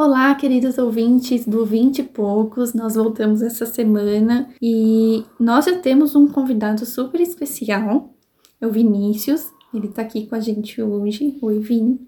Olá, 0.00 0.32
queridos 0.36 0.78
ouvintes 0.78 1.44
do 1.44 1.66
20 1.66 1.98
e 1.98 2.02
poucos, 2.04 2.72
nós 2.72 2.94
voltamos 2.94 3.42
essa 3.42 3.66
semana 3.66 4.48
e 4.62 5.24
nós 5.40 5.64
já 5.64 5.76
temos 5.80 6.14
um 6.14 6.28
convidado 6.28 6.86
super 6.86 7.20
especial, 7.20 8.14
é 8.60 8.66
o 8.68 8.70
Vinícius, 8.70 9.50
ele 9.74 9.88
tá 9.88 10.02
aqui 10.02 10.24
com 10.28 10.36
a 10.36 10.40
gente 10.40 10.80
hoje. 10.80 11.36
Oi, 11.42 11.58
Vini. 11.58 12.00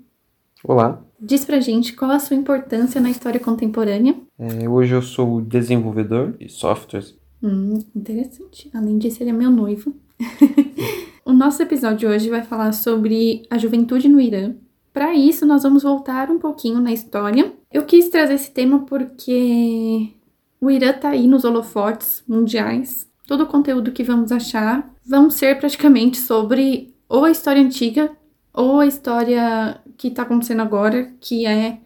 Olá. 0.62 1.02
Diz 1.18 1.44
pra 1.44 1.58
gente 1.58 1.92
qual 1.94 2.12
a 2.12 2.20
sua 2.20 2.36
importância 2.36 3.00
na 3.00 3.10
história 3.10 3.40
contemporânea. 3.40 4.14
É, 4.38 4.68
hoje 4.68 4.94
eu 4.94 5.02
sou 5.02 5.40
desenvolvedor 5.40 6.36
de 6.38 6.48
softwares. 6.48 7.18
Hum, 7.42 7.80
interessante. 7.92 8.70
Além 8.72 8.98
disso, 8.98 9.20
ele 9.20 9.30
é 9.30 9.32
meu 9.32 9.50
noivo. 9.50 9.92
o 11.26 11.32
nosso 11.32 11.60
episódio 11.60 12.08
hoje 12.08 12.30
vai 12.30 12.44
falar 12.44 12.70
sobre 12.70 13.42
a 13.50 13.58
juventude 13.58 14.08
no 14.08 14.20
Irã, 14.20 14.54
para 14.92 15.14
isso, 15.14 15.46
nós 15.46 15.62
vamos 15.62 15.84
voltar 15.84 16.30
um 16.30 16.38
pouquinho 16.38 16.80
na 16.80 16.92
história. 16.92 17.52
Eu 17.72 17.84
quis 17.84 18.08
trazer 18.08 18.34
esse 18.34 18.50
tema 18.50 18.84
porque 18.84 20.08
o 20.60 20.70
Irã 20.70 20.90
está 20.90 21.10
aí 21.10 21.28
nos 21.28 21.44
holofotes 21.44 22.24
mundiais. 22.26 23.08
Todo 23.28 23.44
o 23.44 23.46
conteúdo 23.46 23.92
que 23.92 24.02
vamos 24.02 24.32
achar 24.32 24.92
vão 25.06 25.30
ser 25.30 25.58
praticamente 25.58 26.18
sobre 26.18 26.92
ou 27.08 27.24
a 27.24 27.30
história 27.30 27.62
antiga 27.62 28.10
ou 28.52 28.80
a 28.80 28.86
história 28.86 29.80
que 29.96 30.08
está 30.08 30.22
acontecendo 30.22 30.62
agora, 30.62 31.12
que 31.20 31.46
é 31.46 31.78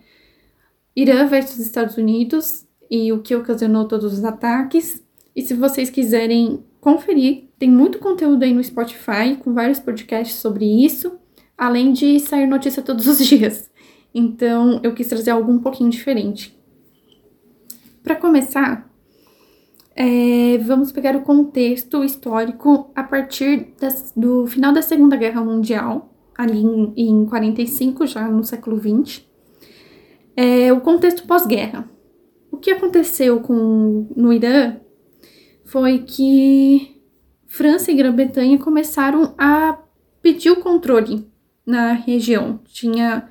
Irã 0.97 1.27
versus 1.27 1.59
Estados 1.59 1.99
Unidos 1.99 2.67
e 2.91 3.13
o 3.13 3.21
que 3.21 3.37
ocasionou 3.37 3.87
todos 3.87 4.15
os 4.15 4.25
ataques. 4.25 5.05
E 5.37 5.43
se 5.43 5.53
vocês 5.53 5.91
quiserem 5.91 6.65
conferir, 6.81 7.51
tem 7.59 7.71
muito 7.71 7.99
conteúdo 7.99 8.43
aí 8.43 8.55
no 8.55 8.65
Spotify 8.65 9.37
com 9.39 9.53
vários 9.53 9.81
podcasts 9.81 10.39
sobre 10.39 10.65
isso 10.65 11.19
além 11.57 11.93
de 11.93 12.19
sair 12.21 12.47
notícia 12.47 12.83
todos 12.83 13.07
os 13.07 13.19
dias. 13.25 13.71
Então, 14.15 14.81
eu 14.83 14.95
quis 14.95 15.09
trazer 15.09 15.33
algo 15.33 15.51
um 15.51 15.59
pouquinho 15.59 15.91
diferente. 15.91 16.57
Para 18.03 18.15
começar, 18.15 18.89
é, 19.97 20.59
vamos 20.59 20.93
pegar 20.93 21.17
o 21.17 21.23
contexto 21.23 22.05
histórico 22.05 22.91
a 22.95 23.03
partir 23.03 23.75
das, 23.81 24.13
do 24.17 24.47
final 24.47 24.73
da 24.73 24.83
Segunda 24.83 25.17
Guerra 25.17 25.43
Mundial, 25.43 26.13
ali 26.37 26.63
em, 26.63 26.93
em 26.97 27.27
45, 27.27 28.07
já 28.07 28.29
no 28.29 28.45
século 28.45 28.77
20. 28.77 29.29
É, 30.37 30.73
o 30.73 30.81
contexto 30.81 31.27
pós-guerra. 31.27 31.89
O 32.51 32.57
que 32.57 32.71
aconteceu 32.71 33.41
com, 33.41 34.09
no 34.17 34.33
Irã 34.33 34.77
foi 35.65 35.99
que 35.99 37.01
França 37.47 37.91
e 37.91 37.95
Grã-Bretanha 37.95 38.59
começaram 38.59 39.35
a 39.39 39.79
pedir 40.21 40.51
o 40.51 40.61
controle 40.61 41.27
na 41.65 41.93
região. 41.93 42.61
Tinha 42.65 43.29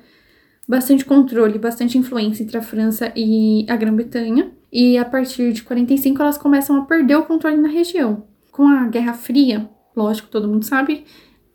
bastante 0.68 1.04
controle, 1.04 1.58
bastante 1.58 1.98
influência 1.98 2.42
entre 2.42 2.56
a 2.56 2.62
França 2.62 3.12
e 3.14 3.66
a 3.68 3.76
Grã-Bretanha. 3.76 4.52
E 4.72 4.98
a 4.98 5.04
partir 5.04 5.52
de 5.52 5.62
45 5.62 6.20
elas 6.20 6.38
começam 6.38 6.76
a 6.76 6.84
perder 6.84 7.16
o 7.16 7.24
controle 7.24 7.56
na 7.56 7.68
região. 7.68 8.24
Com 8.50 8.66
a 8.66 8.86
Guerra 8.88 9.14
Fria, 9.14 9.68
lógico, 9.94 10.28
todo 10.28 10.48
mundo 10.48 10.64
sabe, 10.64 11.04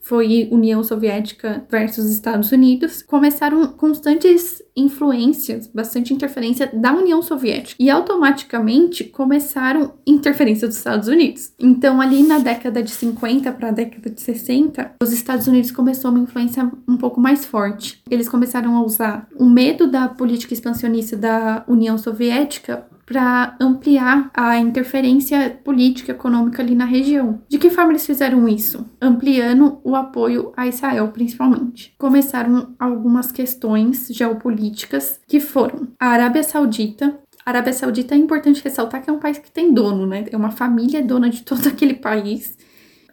foi 0.09 0.49
União 0.51 0.83
Soviética 0.83 1.63
versus 1.69 2.05
Estados 2.05 2.51
Unidos, 2.51 3.03
começaram 3.03 3.67
constantes 3.67 4.59
influências, 4.75 5.67
bastante 5.67 6.11
interferência 6.11 6.67
da 6.73 6.91
União 6.93 7.21
Soviética 7.21 7.75
e 7.79 7.91
automaticamente 7.91 9.03
começaram 9.03 9.93
interferência 10.07 10.67
dos 10.67 10.77
Estados 10.77 11.07
Unidos. 11.07 11.53
Então, 11.59 12.01
ali 12.01 12.23
na 12.23 12.39
década 12.39 12.81
de 12.81 12.89
50 12.89 13.51
para 13.51 13.67
a 13.67 13.71
década 13.71 14.09
de 14.09 14.19
60, 14.19 14.95
os 14.99 15.11
Estados 15.11 15.45
Unidos 15.45 15.69
começou 15.69 16.09
uma 16.09 16.21
influência 16.21 16.71
um 16.87 16.97
pouco 16.97 17.21
mais 17.21 17.45
forte. 17.45 18.01
Eles 18.09 18.27
começaram 18.27 18.77
a 18.77 18.83
usar 18.83 19.27
o 19.37 19.45
medo 19.45 19.85
da 19.85 20.07
política 20.07 20.55
expansionista 20.55 21.15
da 21.15 21.63
União 21.67 21.99
Soviética 21.99 22.87
para 23.09 23.57
ampliar 23.59 24.29
a 24.35 24.59
interferência 24.59 25.59
política 25.63 26.11
e 26.11 26.15
econômica 26.15 26.61
ali 26.61 26.75
na 26.75 26.85
região. 26.85 27.41
De 27.49 27.57
que 27.57 27.71
forma 27.71 27.91
eles 27.91 28.05
fizeram 28.05 28.47
isso? 28.47 28.85
Ampliando 29.01 29.81
o 29.83 29.95
apoio 29.95 30.53
a 30.55 30.67
Israel, 30.67 31.07
principalmente. 31.07 31.91
Começaram 31.97 32.75
algumas 32.77 33.31
questões 33.31 34.07
geopolíticas 34.11 35.19
que 35.27 35.39
foram 35.39 35.87
a 35.99 36.09
Arábia 36.09 36.43
Saudita. 36.43 37.19
A 37.43 37.49
Arábia 37.49 37.73
Saudita 37.73 38.13
é 38.13 38.17
importante 38.17 38.63
ressaltar 38.63 39.01
que 39.01 39.09
é 39.09 39.13
um 39.13 39.19
país 39.19 39.39
que 39.39 39.49
tem 39.49 39.73
dono, 39.73 40.05
né? 40.05 40.25
É 40.31 40.37
uma 40.37 40.51
família 40.51 41.01
dona 41.01 41.31
de 41.31 41.41
todo 41.41 41.65
aquele 41.67 41.95
país 41.95 42.55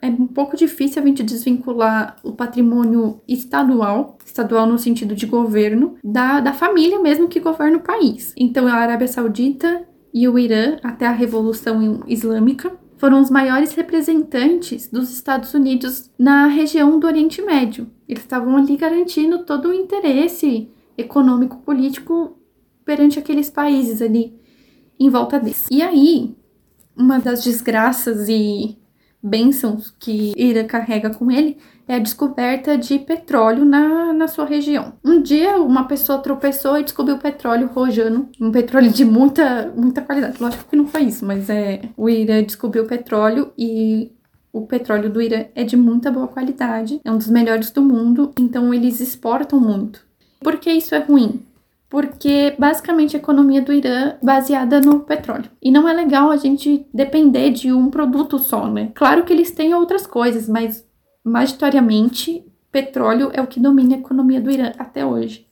é 0.01 0.07
um 0.07 0.27
pouco 0.27 0.55
difícil 0.55 1.01
a 1.01 1.05
gente 1.05 1.23
desvincular 1.23 2.17
o 2.23 2.33
patrimônio 2.33 3.21
estadual, 3.27 4.17
estadual 4.25 4.65
no 4.65 4.77
sentido 4.77 5.15
de 5.15 5.25
governo, 5.25 5.97
da, 6.03 6.39
da 6.39 6.53
família 6.53 6.99
mesmo 6.99 7.27
que 7.27 7.39
governa 7.39 7.77
o 7.77 7.81
país. 7.81 8.33
Então, 8.37 8.67
a 8.67 8.73
Arábia 8.73 9.07
Saudita 9.07 9.87
e 10.13 10.27
o 10.27 10.37
Irã, 10.37 10.77
até 10.83 11.05
a 11.05 11.11
Revolução 11.11 12.03
Islâmica, 12.07 12.71
foram 12.97 13.21
os 13.21 13.29
maiores 13.29 13.73
representantes 13.73 14.87
dos 14.87 15.11
Estados 15.11 15.53
Unidos 15.53 16.09
na 16.17 16.47
região 16.47 16.99
do 16.99 17.05
Oriente 17.05 17.41
Médio. 17.41 17.89
Eles 18.07 18.23
estavam 18.23 18.57
ali 18.57 18.75
garantindo 18.75 19.45
todo 19.45 19.69
o 19.69 19.73
interesse 19.73 20.69
econômico 20.97 21.57
político 21.57 22.37
perante 22.83 23.19
aqueles 23.19 23.49
países 23.49 24.01
ali 24.01 24.39
em 24.99 25.09
volta 25.09 25.39
deles. 25.39 25.67
E 25.69 25.81
aí, 25.81 26.35
uma 26.95 27.19
das 27.19 27.43
desgraças 27.43 28.27
e 28.27 28.77
bênçãos 29.27 29.93
que 29.99 30.33
Ira 30.35 30.63
carrega 30.63 31.09
com 31.09 31.29
ele 31.29 31.57
é 31.87 31.95
a 31.95 31.99
descoberta 31.99 32.77
de 32.77 32.99
petróleo 32.99 33.63
na, 33.63 34.11
na 34.13 34.27
sua 34.27 34.45
região. 34.45 34.93
Um 35.03 35.21
dia, 35.21 35.57
uma 35.57 35.87
pessoa 35.87 36.19
tropeçou 36.19 36.77
e 36.77 36.83
descobriu 36.83 37.17
petróleo 37.17 37.69
rojano, 37.73 38.29
um 38.41 38.51
petróleo 38.51 38.91
de 38.91 39.05
muita, 39.05 39.71
muita 39.75 40.01
qualidade. 40.01 40.41
Lógico 40.41 40.69
que 40.69 40.75
não 40.75 40.87
foi 40.87 41.03
isso, 41.03 41.25
mas 41.25 41.49
é 41.49 41.81
o 41.95 42.09
Ira 42.09 42.43
descobriu 42.43 42.85
petróleo 42.85 43.53
e 43.57 44.11
o 44.51 44.65
petróleo 44.65 45.09
do 45.09 45.21
Irã 45.21 45.45
é 45.53 45.63
de 45.63 45.77
muita 45.77 46.11
boa 46.11 46.27
qualidade, 46.27 46.99
é 47.03 47.11
um 47.11 47.17
dos 47.17 47.29
melhores 47.29 47.69
do 47.69 47.81
mundo, 47.81 48.33
então 48.39 48.73
eles 48.73 48.99
exportam 48.99 49.59
muito. 49.59 50.05
Por 50.39 50.57
que 50.57 50.71
isso 50.71 50.95
é 50.95 50.99
ruim? 50.99 51.45
Porque 51.89 52.53
basicamente 52.59 53.15
a 53.15 53.19
economia 53.19 53.61
do 53.61 53.71
Irã 53.71 54.09
é 54.09 54.17
baseada 54.21 54.81
no 54.81 55.01
petróleo. 55.01 55.49
E 55.61 55.71
não 55.71 55.87
é 55.87 55.93
legal 55.93 56.29
a 56.29 56.37
gente 56.37 56.85
depender 56.93 57.51
de 57.51 57.71
um 57.71 57.89
produto 57.89 58.37
só, 58.37 58.67
né? 58.67 58.91
Claro 58.93 59.23
que 59.23 59.31
eles 59.31 59.51
têm 59.51 59.73
outras 59.73 60.05
coisas, 60.05 60.49
mas 60.49 60.85
majoritariamente 61.23 62.45
petróleo 62.71 63.31
é 63.33 63.41
o 63.41 63.47
que 63.47 63.59
domina 63.59 63.95
a 63.95 63.99
economia 63.99 64.41
do 64.41 64.51
Irã 64.51 64.71
até 64.77 65.05
hoje. 65.05 65.47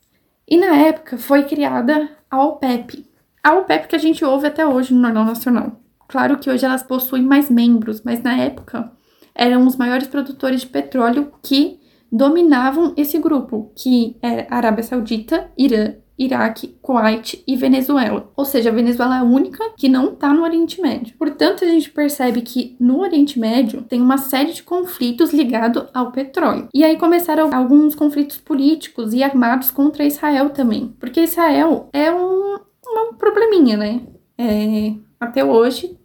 E 0.47 0.57
na 0.57 0.75
época 0.75 1.17
foi 1.17 1.43
criada 1.43 2.09
a 2.29 2.43
OPEP. 2.43 3.05
A 3.41 3.53
OPEP 3.55 3.87
que 3.87 3.95
a 3.95 3.99
gente 3.99 4.23
ouve 4.23 4.47
até 4.47 4.65
hoje 4.65 4.93
no 4.93 5.01
Jornal 5.01 5.25
Nacional. 5.25 5.79
Claro 6.07 6.37
que 6.37 6.49
hoje 6.49 6.65
elas 6.65 6.83
possuem 6.83 7.23
mais 7.23 7.49
membros, 7.49 8.01
mas 8.03 8.21
na 8.21 8.37
época 8.37 8.91
eram 9.33 9.65
os 9.65 9.75
maiores 9.75 10.07
produtores 10.07 10.61
de 10.61 10.67
petróleo 10.67 11.31
que 11.41 11.79
dominavam 12.11 12.93
esse 12.95 13.17
grupo, 13.19 13.71
que 13.75 14.17
é 14.21 14.47
Arábia 14.49 14.83
Saudita, 14.83 15.49
Irã 15.57 15.95
Iraque, 16.17 16.75
Kuwait 16.81 17.43
e 17.45 17.55
Venezuela. 17.55 18.31
Ou 18.35 18.45
seja, 18.45 18.69
a 18.69 18.73
Venezuela 18.73 19.17
é 19.17 19.19
a 19.19 19.23
única 19.23 19.71
que 19.77 19.89
não 19.89 20.13
está 20.13 20.33
no 20.33 20.43
Oriente 20.43 20.81
Médio. 20.81 21.15
Portanto, 21.17 21.63
a 21.63 21.67
gente 21.67 21.89
percebe 21.91 22.41
que 22.41 22.75
no 22.79 23.01
Oriente 23.01 23.39
Médio 23.39 23.81
tem 23.81 24.01
uma 24.01 24.17
série 24.17 24.53
de 24.53 24.63
conflitos 24.63 25.33
ligados 25.33 25.85
ao 25.93 26.11
petróleo. 26.11 26.69
E 26.73 26.83
aí 26.83 26.97
começaram 26.97 27.53
alguns 27.53 27.95
conflitos 27.95 28.37
políticos 28.37 29.13
e 29.13 29.23
armados 29.23 29.71
contra 29.71 30.05
Israel 30.05 30.49
também. 30.51 30.95
Porque 30.99 31.21
Israel 31.21 31.89
é 31.91 32.11
um, 32.11 32.55
um 32.55 33.13
probleminha, 33.17 33.77
né? 33.77 34.01
É, 34.37 34.93
até 35.19 35.43
hoje 35.43 35.97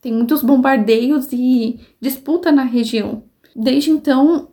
tem 0.00 0.12
muitos 0.12 0.42
bombardeios 0.42 1.32
e 1.32 1.80
disputa 2.00 2.52
na 2.52 2.62
região. 2.62 3.24
Desde 3.56 3.90
então, 3.90 4.48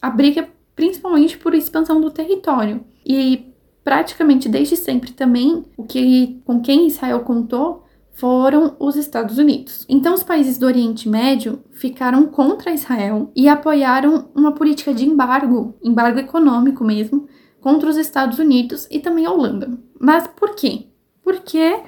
a 0.00 0.10
briga 0.10 0.48
principalmente 0.74 1.38
por 1.38 1.54
expansão 1.54 2.00
do 2.00 2.10
território. 2.10 2.84
E 3.04 3.51
praticamente 3.84 4.48
desde 4.48 4.76
sempre 4.76 5.12
também, 5.12 5.64
o 5.76 5.84
que 5.84 6.40
com 6.44 6.60
quem 6.60 6.86
Israel 6.86 7.20
contou 7.20 7.84
foram 8.12 8.76
os 8.78 8.94
Estados 8.94 9.38
Unidos. 9.38 9.86
Então, 9.88 10.14
os 10.14 10.22
países 10.22 10.58
do 10.58 10.66
Oriente 10.66 11.08
Médio 11.08 11.62
ficaram 11.70 12.26
contra 12.26 12.72
Israel 12.72 13.32
e 13.34 13.48
apoiaram 13.48 14.28
uma 14.34 14.52
política 14.52 14.92
de 14.92 15.06
embargo, 15.06 15.74
embargo 15.82 16.18
econômico 16.18 16.84
mesmo, 16.84 17.26
contra 17.60 17.88
os 17.88 17.96
Estados 17.96 18.38
Unidos 18.38 18.86
e 18.90 18.98
também 18.98 19.24
a 19.24 19.30
Holanda. 19.30 19.78
Mas 19.98 20.26
por 20.26 20.54
quê? 20.54 20.88
Porque 21.22 21.80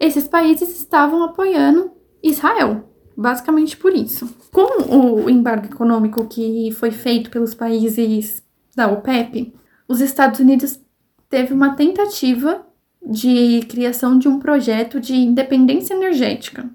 esses 0.00 0.26
países 0.26 0.70
estavam 0.70 1.22
apoiando 1.22 1.92
Israel, 2.22 2.88
basicamente 3.16 3.76
por 3.76 3.94
isso. 3.94 4.28
Com 4.52 5.22
o 5.24 5.30
embargo 5.30 5.66
econômico 5.66 6.26
que 6.26 6.72
foi 6.72 6.90
feito 6.90 7.30
pelos 7.30 7.54
países 7.54 8.42
da 8.74 8.90
OPEP, 8.90 9.54
os 9.86 10.00
Estados 10.00 10.40
Unidos 10.40 10.80
teve 11.28 11.52
uma 11.52 11.74
tentativa 11.74 12.66
de 13.04 13.60
criação 13.68 14.18
de 14.18 14.28
um 14.28 14.38
projeto 14.38 15.00
de 15.00 15.14
independência 15.14 15.94
energética. 15.94 16.68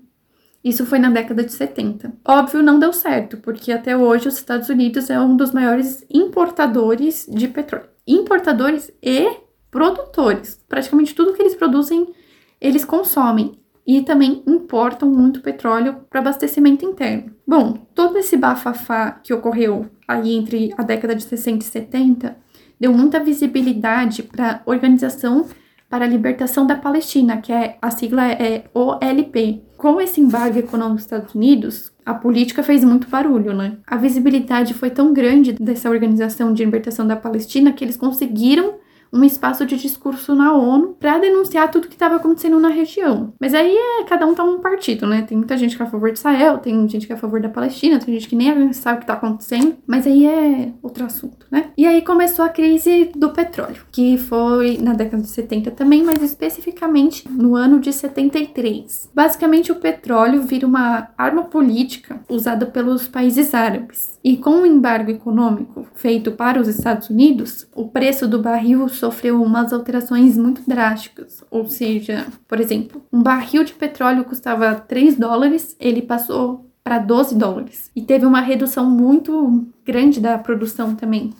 Isso 0.64 0.86
foi 0.86 0.98
na 0.98 1.10
década 1.10 1.44
de 1.44 1.52
70. 1.52 2.14
Óbvio, 2.26 2.64
não 2.64 2.80
deu 2.80 2.94
certo, 2.94 3.38
porque 3.38 3.72
até 3.72 3.98
hoje 3.98 4.30
os 4.30 4.36
Estados 4.36 4.70
Unidos 4.70 5.10
é 5.10 5.20
um 5.20 5.36
dos 5.36 5.52
maiores 5.52 6.06
importadores 6.10 7.28
de 7.30 7.50
petróleo. 7.50 7.90
Importadores 8.08 8.90
e 9.02 9.30
produtores. 9.70 10.64
Praticamente 10.70 11.14
tudo 11.14 11.34
que 11.34 11.42
eles 11.42 11.56
produzem, 11.56 12.14
eles 12.62 12.86
consomem 12.86 13.60
e 13.86 14.02
também 14.02 14.42
importam 14.48 15.10
muito 15.10 15.42
petróleo 15.42 16.06
para 16.10 16.22
abastecimento 16.22 16.86
interno. 16.86 17.36
Bom, 17.46 17.86
todo 17.94 18.18
esse 18.18 18.38
bafafá 18.38 19.12
que 19.12 19.34
ocorreu 19.34 19.88
aí 20.08 20.34
entre 20.34 20.74
a 20.78 20.84
década 20.84 21.14
de 21.14 21.24
60 21.24 21.66
e 21.66 21.68
70 21.68 22.43
deu 22.83 22.91
muita 22.91 23.24
visibilidade 23.24 24.24
para 24.24 24.56
a 24.56 24.69
Organização 24.69 25.45
para 25.89 26.03
a 26.03 26.07
Libertação 26.07 26.68
da 26.68 26.75
Palestina, 26.75 27.38
que 27.38 27.53
é 27.53 27.77
a 27.81 27.89
sigla 27.89 28.30
é 28.30 28.65
OLP. 28.74 29.62
Com 29.77 30.01
esse 30.01 30.19
embargo 30.19 30.59
econômico 30.59 30.95
dos 30.95 31.06
Estados 31.06 31.33
Unidos, 31.33 31.94
a 32.06 32.13
política 32.13 32.62
fez 32.62 32.83
muito 32.83 33.07
barulho, 33.07 33.53
né? 33.53 33.77
A 33.88 33.95
visibilidade 33.95 34.74
foi 34.74 34.89
tão 34.89 35.13
grande 35.13 35.53
dessa 35.53 35.89
organização 35.89 36.53
de 36.53 36.65
libertação 36.65 37.07
da 37.07 37.15
Palestina 37.15 37.71
que 37.71 37.85
eles 37.85 37.95
conseguiram 37.95 38.74
um 39.13 39.24
espaço 39.24 39.65
de 39.65 39.77
discurso 39.77 40.33
na 40.33 40.54
ONU 40.54 40.98
para 41.00 41.19
denunciar 41.19 41.69
tudo 41.69 41.88
que 41.88 41.94
estava 41.94 42.15
acontecendo 42.15 42.60
na 42.60 42.69
região. 42.69 43.33
Mas 43.39 43.54
aí 43.54 43.75
é, 43.75 44.04
cada 44.06 44.25
um 44.25 44.33
tá 44.33 44.44
um 44.44 44.60
partido, 44.60 45.06
né? 45.06 45.21
Tem 45.21 45.38
muita 45.38 45.56
gente 45.56 45.77
que 45.77 45.83
é 45.83 45.86
a 45.86 45.89
favor 45.89 46.12
de 46.12 46.18
Israel, 46.18 46.57
tem 46.57 46.88
gente 46.89 47.06
que 47.06 47.13
é 47.13 47.15
a 47.15 47.19
favor 47.19 47.39
da 47.39 47.50
Palestina, 47.50 48.00
tem 48.00 48.13
gente 48.13 48.27
que 48.27 48.36
nem 48.36 48.74
sabe 48.74 48.98
o 48.98 49.01
que 49.01 49.07
tá 49.07 49.13
acontecendo, 49.13 49.75
mas 49.86 50.07
aí 50.07 50.25
é 50.25 50.74
outro 50.81 51.06
assunto, 51.06 51.45
né? 51.51 51.71
E 51.77 51.86
aí 51.86 52.01
começou 52.01 52.44
a 52.44 52.50
crise 52.50 53.12
do 53.15 53.30
petróleo, 53.30 53.86
que 53.92 54.18
foi 54.18 54.77
na 54.77 54.94
década 54.94 55.21
de 55.21 55.30
70 55.30 55.71
também, 55.71 56.04
mas 56.04 56.21
especificamente 56.21 57.30
no 57.30 57.56
ano 57.56 57.80
de 57.80 57.94
73. 57.94 59.12
Basicamente 59.13 59.71
o 59.71 59.75
petróleo 59.75 60.42
vira 60.42 60.66
uma 60.66 61.09
arma 61.18 61.44
política 61.44 62.19
usada 62.30 62.66
pelos 62.66 63.07
países 63.07 63.54
árabes. 63.54 64.12
E 64.24 64.38
com 64.38 64.62
o 64.62 64.66
embargo 64.66 65.12
econômico 65.12 65.86
feito 65.96 66.31
para 66.31 66.62
os 66.62 66.70
Estados 66.70 67.10
Unidos, 67.10 67.68
o 67.75 67.90
preço 67.90 68.25
do 68.25 68.42
barril 68.42 68.88
sofreu 68.88 69.44
umas 69.44 69.74
alterações 69.74 70.38
muito 70.38 70.62
drásticas. 70.66 71.44
Ou 71.52 71.68
seja, 71.68 72.25
por 72.48 72.60
exemplo, 72.62 73.04
um 73.12 73.22
barril 73.22 73.66
de 73.66 73.74
petróleo 73.74 74.24
custava 74.24 74.75
3 74.75 75.18
dólares, 75.18 75.75
ele 75.78 76.02
passou 76.02 76.70
para 76.81 77.00
12 77.00 77.36
dólares. 77.36 77.92
E 77.94 78.02
teve 78.02 78.25
uma 78.25 78.40
redução 78.40 78.90
muito 78.90 79.68
grande 79.86 80.22
da 80.22 80.38
produção 80.38 80.96
também. 80.96 81.34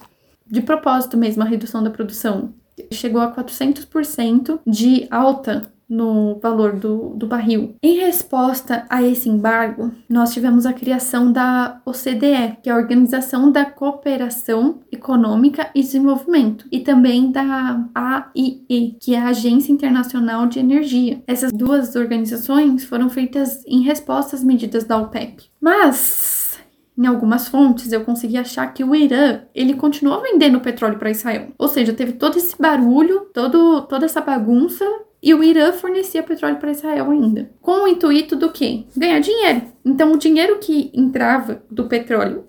De 0.45 0.62
propósito 0.62 1.15
mesmo, 1.15 1.41
a 1.41 1.45
redução 1.45 1.81
da 1.81 1.89
produção. 1.89 2.53
Chegou 2.91 3.21
a 3.21 3.31
400% 3.33 4.59
de 4.68 5.07
alta 5.09 5.71
no 5.93 6.39
valor 6.41 6.73
do, 6.73 7.09
do 7.09 7.27
barril. 7.27 7.75
Em 7.81 7.99
resposta 7.99 8.83
a 8.89 9.03
esse 9.03 9.29
embargo, 9.29 9.91
nós 10.09 10.33
tivemos 10.33 10.65
a 10.65 10.73
criação 10.73 11.31
da 11.31 11.79
OCDE, 11.85 12.57
que 12.63 12.69
é 12.69 12.73
a 12.73 12.77
Organização 12.77 13.51
da 13.51 13.63
Cooperação 13.63 14.79
Econômica 14.91 15.69
e 15.75 15.81
Desenvolvimento, 15.81 16.65
e 16.71 16.79
também 16.79 17.31
da 17.31 17.85
AIE, 17.93 18.97
que 18.99 19.13
é 19.13 19.19
a 19.19 19.27
Agência 19.27 19.71
Internacional 19.71 20.47
de 20.47 20.59
Energia. 20.59 21.21
Essas 21.27 21.51
duas 21.51 21.95
organizações 21.95 22.83
foram 22.83 23.07
feitas 23.07 23.63
em 23.67 23.81
resposta 23.83 24.35
às 24.35 24.43
medidas 24.43 24.85
da 24.85 24.97
OPEP. 24.97 25.43
Mas 25.61 26.59
em 26.97 27.05
algumas 27.05 27.47
fontes 27.47 27.91
eu 27.91 28.03
consegui 28.03 28.37
achar 28.37 28.67
que 28.73 28.83
o 28.83 28.95
Irã 28.95 29.41
ele 29.53 29.75
continuou 29.75 30.21
vendendo 30.21 30.59
petróleo 30.59 30.97
para 30.97 31.11
Israel. 31.11 31.49
Ou 31.57 31.67
seja, 31.67 31.93
teve 31.93 32.13
todo 32.13 32.37
esse 32.37 32.55
barulho, 32.59 33.27
todo, 33.33 33.81
toda 33.83 34.05
essa 34.05 34.21
bagunça 34.21 34.85
e 35.23 35.33
o 35.33 35.41
Irã 35.41 35.71
fornecia 35.71 36.21
petróleo 36.21 36.57
para 36.57 36.71
Israel 36.71 37.09
ainda. 37.09 37.49
Com 37.61 37.85
o 37.85 37.87
intuito 37.87 38.35
do 38.35 38.51
quê? 38.51 38.83
Ganhar 38.95 39.21
dinheiro. 39.21 39.61
Então, 39.85 40.11
o 40.11 40.17
dinheiro 40.17 40.59
que 40.59 40.91
entrava 40.93 41.63
do 41.71 41.85
petróleo 41.85 42.43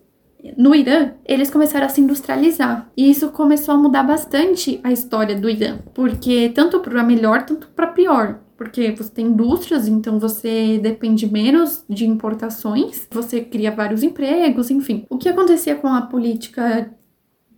no 0.59 0.75
Irã, 0.75 1.12
eles 1.25 1.49
começaram 1.50 1.87
a 1.87 1.88
se 1.88 2.00
industrializar. 2.00 2.91
E 2.97 3.09
isso 3.09 3.31
começou 3.31 3.75
a 3.76 3.79
mudar 3.79 4.03
bastante 4.03 4.81
a 4.82 4.91
história 4.91 5.37
do 5.37 5.49
Irã, 5.49 5.79
porque 5.94 6.50
tanto 6.53 6.81
para 6.81 7.05
melhor, 7.05 7.47
tanto 7.47 7.69
para 7.69 7.87
pior. 7.87 8.41
Porque 8.56 8.91
você 8.91 9.11
tem 9.11 9.27
indústrias, 9.27 9.87
então 9.87 10.19
você 10.19 10.79
depende 10.79 11.31
menos 11.31 11.85
de 11.88 12.06
importações, 12.06 13.06
você 13.11 13.41
cria 13.41 13.70
vários 13.70 14.03
empregos, 14.03 14.70
enfim. 14.70 15.06
O 15.09 15.17
que 15.17 15.29
acontecia 15.29 15.77
com 15.77 15.88
a 15.88 16.03
política 16.03 16.93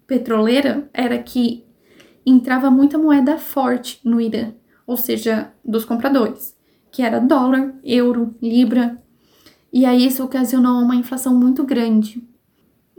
petroleira 0.07 0.89
era 0.93 1.19
que 1.19 1.65
entrava 2.25 2.71
muita 2.71 2.99
moeda 2.99 3.39
forte 3.39 4.01
no 4.05 4.21
Irã 4.21 4.53
ou 4.87 4.97
seja, 4.97 5.53
dos 5.65 5.85
compradores, 5.85 6.57
que 6.93 7.03
era 7.03 7.19
dólar, 7.19 7.75
euro, 7.83 8.35
libra. 8.41 8.97
E 9.73 9.85
aí 9.85 10.07
isso 10.07 10.25
ocasionou 10.25 10.81
uma 10.81 10.95
inflação 10.95 11.35
muito 11.35 11.65
grande. 11.65 12.27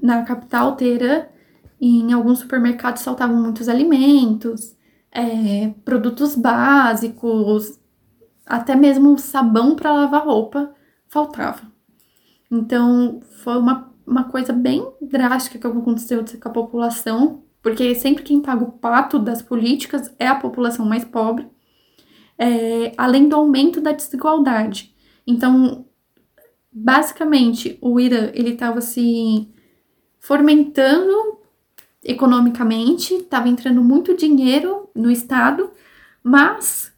Na 0.02 0.24
capital 0.24 0.76
Teherã, 0.76 1.26
em 1.80 2.12
alguns 2.12 2.40
supermercados 2.40 3.04
faltavam 3.04 3.42
muitos 3.42 3.70
alimentos, 3.70 4.76
é, 5.12 5.74
produtos 5.86 6.36
básicos, 6.36 7.80
até 8.46 8.76
mesmo 8.76 9.18
sabão 9.18 9.76
para 9.76 9.94
lavar 9.94 10.26
roupa 10.26 10.74
faltava. 11.08 11.62
Então 12.52 13.22
foi 13.44 13.58
uma, 13.58 13.92
uma 14.06 14.26
coisa 14.26 14.54
bem 14.54 14.88
drástica 15.02 15.58
que 15.58 15.68
aconteceu 15.68 16.24
com 16.24 16.50
a 16.50 16.52
população, 16.52 17.44
porque 17.62 17.96
sempre 17.96 18.24
quem 18.24 18.42
paga 18.42 18.64
o 18.64 18.72
pato 18.72 19.18
das 19.18 19.42
políticas 19.42 20.14
é 20.20 20.28
a 20.28 20.36
população 20.36 20.86
mais 20.86 21.04
pobre 21.04 21.48
é, 22.38 22.94
além 22.98 23.28
do 23.28 23.36
aumento 23.36 23.82
da 23.82 23.92
desigualdade. 23.92 24.94
Então, 25.26 25.86
basicamente, 26.72 27.78
o 27.82 28.00
Irã 28.00 28.32
ele 28.34 28.52
estava 28.52 28.82
se 28.82 29.50
fomentando 30.20 31.40
economicamente, 32.04 33.16
estava 33.16 33.50
entrando 33.50 33.84
muito 33.84 34.16
dinheiro 34.16 34.90
no 34.96 35.12
Estado, 35.12 35.72
mas 36.24 36.94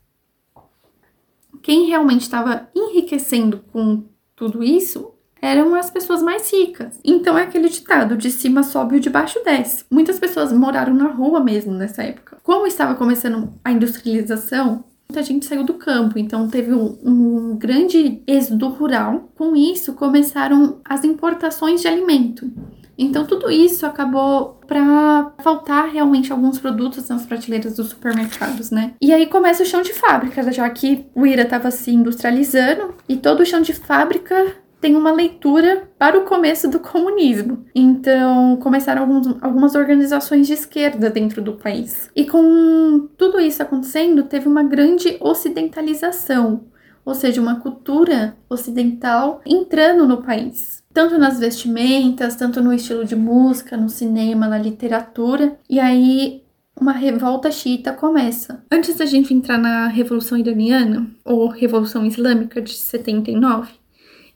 quem 1.61 1.87
realmente 1.87 2.21
estava 2.21 2.69
enriquecendo 2.75 3.63
com 3.71 4.03
tudo 4.35 4.63
isso 4.63 5.13
eram 5.41 5.73
as 5.75 5.89
pessoas 5.89 6.21
mais 6.21 6.51
ricas. 6.51 6.99
Então 7.03 7.37
é 7.37 7.43
aquele 7.43 7.69
ditado: 7.69 8.17
de 8.17 8.29
cima 8.29 8.63
sobe 8.63 8.97
o 8.97 8.99
de 8.99 9.09
baixo 9.09 9.39
desce. 9.43 9.85
Muitas 9.89 10.19
pessoas 10.19 10.51
moraram 10.51 10.93
na 10.93 11.07
rua 11.07 11.39
mesmo 11.39 11.73
nessa 11.73 12.03
época. 12.03 12.37
Como 12.43 12.67
estava 12.67 12.95
começando 12.95 13.53
a 13.63 13.71
industrialização, 13.71 14.83
muita 15.11 15.23
gente 15.23 15.45
saiu 15.47 15.63
do 15.63 15.73
campo, 15.73 16.19
então 16.19 16.47
teve 16.47 16.71
um, 16.71 16.97
um, 17.03 17.57
grande 17.57 18.21
êxodo 18.27 18.69
rural. 18.69 19.31
Com 19.35 19.55
isso, 19.55 19.93
começaram 19.93 20.79
as 20.85 21.03
importações 21.03 21.81
de 21.81 21.87
alimento. 21.87 22.49
Então, 22.95 23.25
tudo 23.25 23.49
isso 23.49 23.85
acabou 23.85 24.59
para 24.67 25.31
faltar 25.41 25.89
realmente 25.89 26.31
alguns 26.31 26.59
produtos 26.59 27.07
nas 27.07 27.25
prateleiras 27.25 27.75
dos 27.75 27.89
supermercados, 27.89 28.69
né? 28.71 28.93
E 29.01 29.11
aí 29.13 29.25
começa 29.25 29.63
o 29.63 29.65
chão 29.65 29.81
de 29.81 29.93
fábrica, 29.93 30.51
já 30.51 30.69
que 30.69 31.05
o 31.15 31.25
Ira 31.25 31.43
estava 31.43 31.71
se 31.71 31.91
industrializando 31.91 32.93
e 33.07 33.15
todo 33.15 33.39
o 33.39 33.45
chão 33.45 33.61
de 33.61 33.73
fábrica 33.73 34.53
tem 34.79 34.95
uma 34.95 35.11
leitura 35.11 35.89
para 35.97 36.17
o 36.17 36.23
começo 36.23 36.69
do 36.69 36.79
comunismo. 36.79 37.65
Então, 37.75 38.57
começaram 38.57 39.01
alguns, 39.01 39.27
algumas 39.41 39.75
organizações 39.75 40.47
de 40.47 40.53
esquerda 40.53 41.09
dentro 41.09 41.41
do 41.41 41.53
país. 41.53 42.09
E 42.15 42.25
com 42.25 43.07
tudo 43.17 43.39
isso 43.39 43.61
acontecendo, 43.61 44.23
teve 44.23 44.47
uma 44.47 44.63
grande 44.63 45.17
ocidentalização, 45.19 46.65
ou 47.03 47.13
seja, 47.13 47.41
uma 47.41 47.59
cultura 47.59 48.37
ocidental 48.49 49.41
entrando 49.45 50.07
no 50.07 50.21
país. 50.21 50.83
Tanto 50.93 51.17
nas 51.17 51.39
vestimentas, 51.39 52.35
tanto 52.35 52.61
no 52.61 52.73
estilo 52.73 53.05
de 53.05 53.15
música, 53.15 53.77
no 53.77 53.89
cinema, 53.89 54.47
na 54.47 54.57
literatura. 54.57 55.57
E 55.69 55.79
aí 55.79 56.43
uma 56.79 56.93
revolta 56.93 57.51
xiita 57.51 57.91
começa. 57.91 58.63
Antes 58.71 58.95
da 58.95 59.05
gente 59.05 59.33
entrar 59.33 59.57
na 59.57 59.87
Revolução 59.87 60.37
Iraniana, 60.37 61.09
ou 61.25 61.49
Revolução 61.49 62.05
Islâmica 62.05 62.61
de 62.61 62.73
79, 62.73 63.78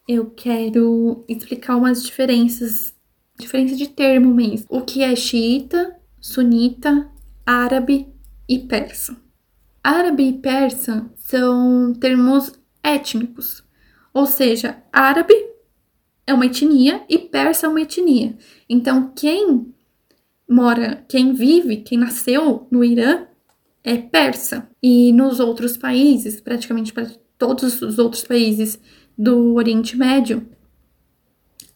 eu 0.08 0.30
quero 0.30 1.24
explicar 1.28 1.76
umas 1.78 2.04
diferenças, 2.04 2.94
diferença 3.40 3.76
de 3.76 3.88
termo 3.88 4.34
mesmo. 4.34 4.68
O 4.70 4.82
que 4.82 5.02
é 5.02 5.16
xiita, 5.16 5.96
sunita, 6.20 7.10
árabe 7.46 8.08
e 8.48 8.60
persa. 8.60 9.16
Árabe 9.84 10.24
e 10.24 10.34
persa 10.34 11.10
são 11.18 11.94
termos 11.94 12.54
étnicos, 12.82 13.64
ou 14.14 14.26
seja, 14.26 14.82
árabe 14.92 15.34
é 16.26 16.34
uma 16.34 16.46
etnia 16.46 17.04
e 17.10 17.18
persa 17.18 17.66
é 17.66 17.70
uma 17.70 17.82
etnia. 17.82 18.38
Então, 18.70 19.12
quem 19.16 19.74
mora, 20.50 21.06
quem 21.10 21.34
vive, 21.34 21.78
quem 21.78 21.98
nasceu 21.98 22.68
no 22.72 22.84
Irã 22.84 23.26
é 23.84 23.98
persa. 23.98 24.70
E 24.82 25.12
nos 25.12 25.40
outros 25.40 25.76
países, 25.76 26.40
praticamente 26.40 26.94
para 26.94 27.12
todos 27.38 27.82
os 27.82 28.00
outros 28.00 28.24
países 28.24 28.80
do 29.18 29.56
Oriente 29.56 29.98
Médio 29.98 30.46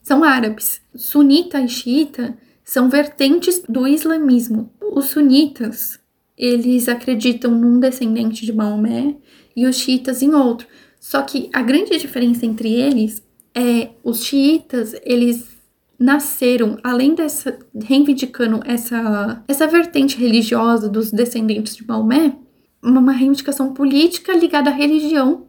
são 0.01 0.23
árabes. 0.23 0.79
Sunita 0.95 1.59
e 1.59 1.67
xiita 1.67 2.37
são 2.63 2.89
vertentes 2.89 3.61
do 3.67 3.85
islamismo. 3.87 4.71
Os 4.81 5.07
sunitas, 5.07 5.99
eles 6.37 6.87
acreditam 6.87 7.51
num 7.51 7.79
descendente 7.79 8.45
de 8.45 8.53
Maomé 8.53 9.15
e 9.55 9.65
os 9.65 9.75
xiitas 9.75 10.21
em 10.21 10.33
outro. 10.33 10.67
Só 10.99 11.21
que 11.21 11.49
a 11.51 11.61
grande 11.61 11.97
diferença 11.97 12.45
entre 12.45 12.73
eles 12.73 13.21
é 13.53 13.89
os 14.03 14.23
xiitas, 14.23 14.95
eles 15.03 15.57
nasceram, 15.99 16.77
além 16.83 17.15
dessa, 17.15 17.57
reivindicando 17.83 18.61
essa, 18.65 19.43
essa 19.47 19.67
vertente 19.67 20.17
religiosa 20.17 20.87
dos 20.87 21.11
descendentes 21.11 21.75
de 21.75 21.85
Maomé, 21.85 22.35
uma 22.81 23.11
reivindicação 23.11 23.73
política 23.73 24.33
ligada 24.33 24.69
à 24.69 24.73
religião, 24.73 25.46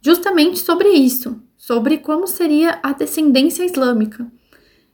justamente 0.00 0.58
sobre 0.58 0.88
isso, 0.88 1.42
sobre 1.56 1.98
como 1.98 2.26
seria 2.26 2.78
a 2.82 2.92
descendência 2.92 3.64
islâmica. 3.64 4.30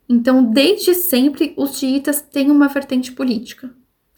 Então, 0.08 0.42
desde 0.42 0.94
sempre, 0.94 1.54
os 1.56 1.78
xiitas 1.78 2.20
têm 2.20 2.50
uma 2.50 2.68
vertente 2.68 3.12
política. 3.12 3.74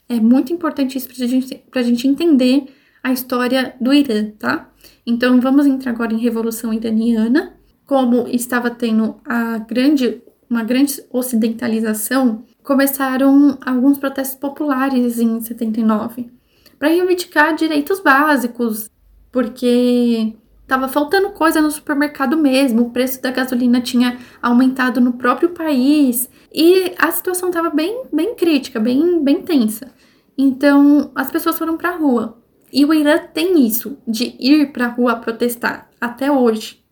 É 0.08 0.20
muito 0.20 0.52
importante 0.52 0.96
isso 0.96 1.08
para 1.08 1.26
gente, 1.26 1.64
a 1.74 1.82
gente 1.82 2.08
entender 2.08 2.66
a 3.02 3.12
história 3.12 3.74
do 3.80 3.92
Irã, 3.92 4.30
tá? 4.38 4.70
Então, 5.06 5.40
vamos 5.40 5.66
entrar 5.66 5.92
agora 5.92 6.12
em 6.12 6.18
Revolução 6.18 6.72
Iraniana. 6.72 7.54
Como 7.86 8.28
estava 8.28 8.70
tendo 8.70 9.16
a 9.24 9.58
grande, 9.58 10.22
uma 10.48 10.62
grande 10.62 11.02
ocidentalização, 11.10 12.44
começaram 12.62 13.58
alguns 13.64 13.96
protestos 13.96 14.38
populares 14.38 15.18
em 15.18 15.40
79 15.40 16.30
para 16.78 16.88
reivindicar 16.88 17.56
direitos 17.56 17.98
básicos, 18.00 18.90
porque 19.32 20.34
Tava 20.68 20.86
faltando 20.86 21.30
coisa 21.30 21.62
no 21.62 21.70
supermercado 21.70 22.36
mesmo, 22.36 22.82
o 22.82 22.90
preço 22.90 23.22
da 23.22 23.30
gasolina 23.30 23.80
tinha 23.80 24.18
aumentado 24.42 25.00
no 25.00 25.14
próprio 25.14 25.48
país 25.48 26.28
e 26.52 26.92
a 26.98 27.10
situação 27.10 27.50
tava 27.50 27.70
bem, 27.70 28.04
bem 28.12 28.34
crítica, 28.34 28.78
bem, 28.78 29.24
bem 29.24 29.40
tensa. 29.40 29.90
Então 30.36 31.10
as 31.14 31.30
pessoas 31.30 31.56
foram 31.56 31.78
para 31.78 31.88
a 31.88 31.96
rua. 31.96 32.38
E 32.70 32.84
o 32.84 32.92
Irã 32.92 33.16
tem 33.32 33.66
isso 33.66 33.96
de 34.06 34.36
ir 34.38 34.70
para 34.70 34.84
a 34.84 34.90
rua 34.90 35.16
protestar 35.16 35.88
até 35.98 36.30
hoje. 36.30 36.84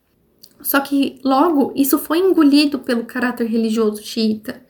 Só 0.62 0.80
que 0.80 1.20
logo 1.22 1.74
isso 1.76 1.98
foi 1.98 2.18
engolido 2.18 2.78
pelo 2.78 3.04
caráter 3.04 3.46
religioso 3.46 4.02
xiita. 4.02 4.64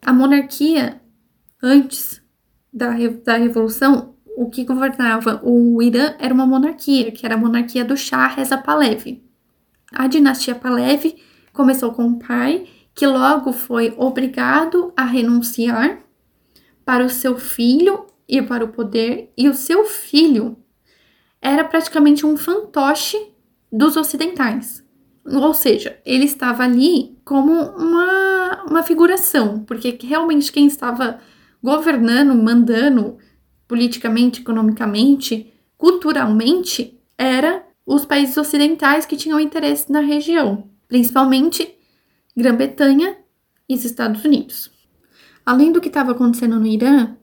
A 0.00 0.14
monarquia 0.14 0.98
antes 1.62 2.22
da, 2.72 2.96
da 3.22 3.36
revolução 3.36 4.14
o 4.36 4.48
que 4.48 4.64
governava 4.64 5.40
o 5.44 5.82
Irã 5.82 6.14
era 6.18 6.32
uma 6.32 6.46
monarquia, 6.46 7.10
que 7.12 7.24
era 7.24 7.34
a 7.34 7.38
monarquia 7.38 7.84
do 7.84 7.96
Shah 7.96 8.28
Reza 8.28 8.58
Pahlavi. 8.58 9.22
A 9.92 10.06
dinastia 10.06 10.54
Pahlavi 10.54 11.16
começou 11.52 11.92
com 11.92 12.06
o 12.06 12.18
pai, 12.18 12.66
que 12.94 13.06
logo 13.06 13.52
foi 13.52 13.94
obrigado 13.96 14.92
a 14.96 15.04
renunciar 15.04 16.00
para 16.84 17.04
o 17.04 17.10
seu 17.10 17.38
filho 17.38 18.06
ir 18.30 18.46
para 18.46 18.64
o 18.64 18.68
poder, 18.68 19.32
e 19.36 19.48
o 19.48 19.54
seu 19.54 19.84
filho 19.84 20.56
era 21.42 21.64
praticamente 21.64 22.24
um 22.24 22.36
fantoche 22.36 23.18
dos 23.72 23.96
ocidentais. 23.96 24.84
Ou 25.26 25.52
seja, 25.52 25.98
ele 26.04 26.24
estava 26.24 26.62
ali 26.62 27.18
como 27.24 27.52
uma, 27.52 28.64
uma 28.68 28.82
figuração, 28.82 29.64
porque 29.64 29.98
realmente 30.02 30.52
quem 30.52 30.66
estava 30.66 31.18
governando, 31.62 32.34
mandando, 32.34 33.18
politicamente, 33.70 34.40
economicamente, 34.40 35.54
culturalmente, 35.78 36.98
era 37.16 37.64
os 37.86 38.04
países 38.04 38.36
ocidentais 38.36 39.06
que 39.06 39.16
tinham 39.16 39.38
interesse 39.38 39.92
na 39.92 40.00
região, 40.00 40.64
principalmente 40.88 41.76
Grã-Bretanha 42.36 43.16
e 43.68 43.74
os 43.76 43.84
Estados 43.84 44.24
Unidos. 44.24 44.72
Além 45.46 45.70
do 45.70 45.80
que 45.80 45.86
estava 45.86 46.10
acontecendo 46.10 46.58
no 46.58 46.66
Irã, 46.66 47.14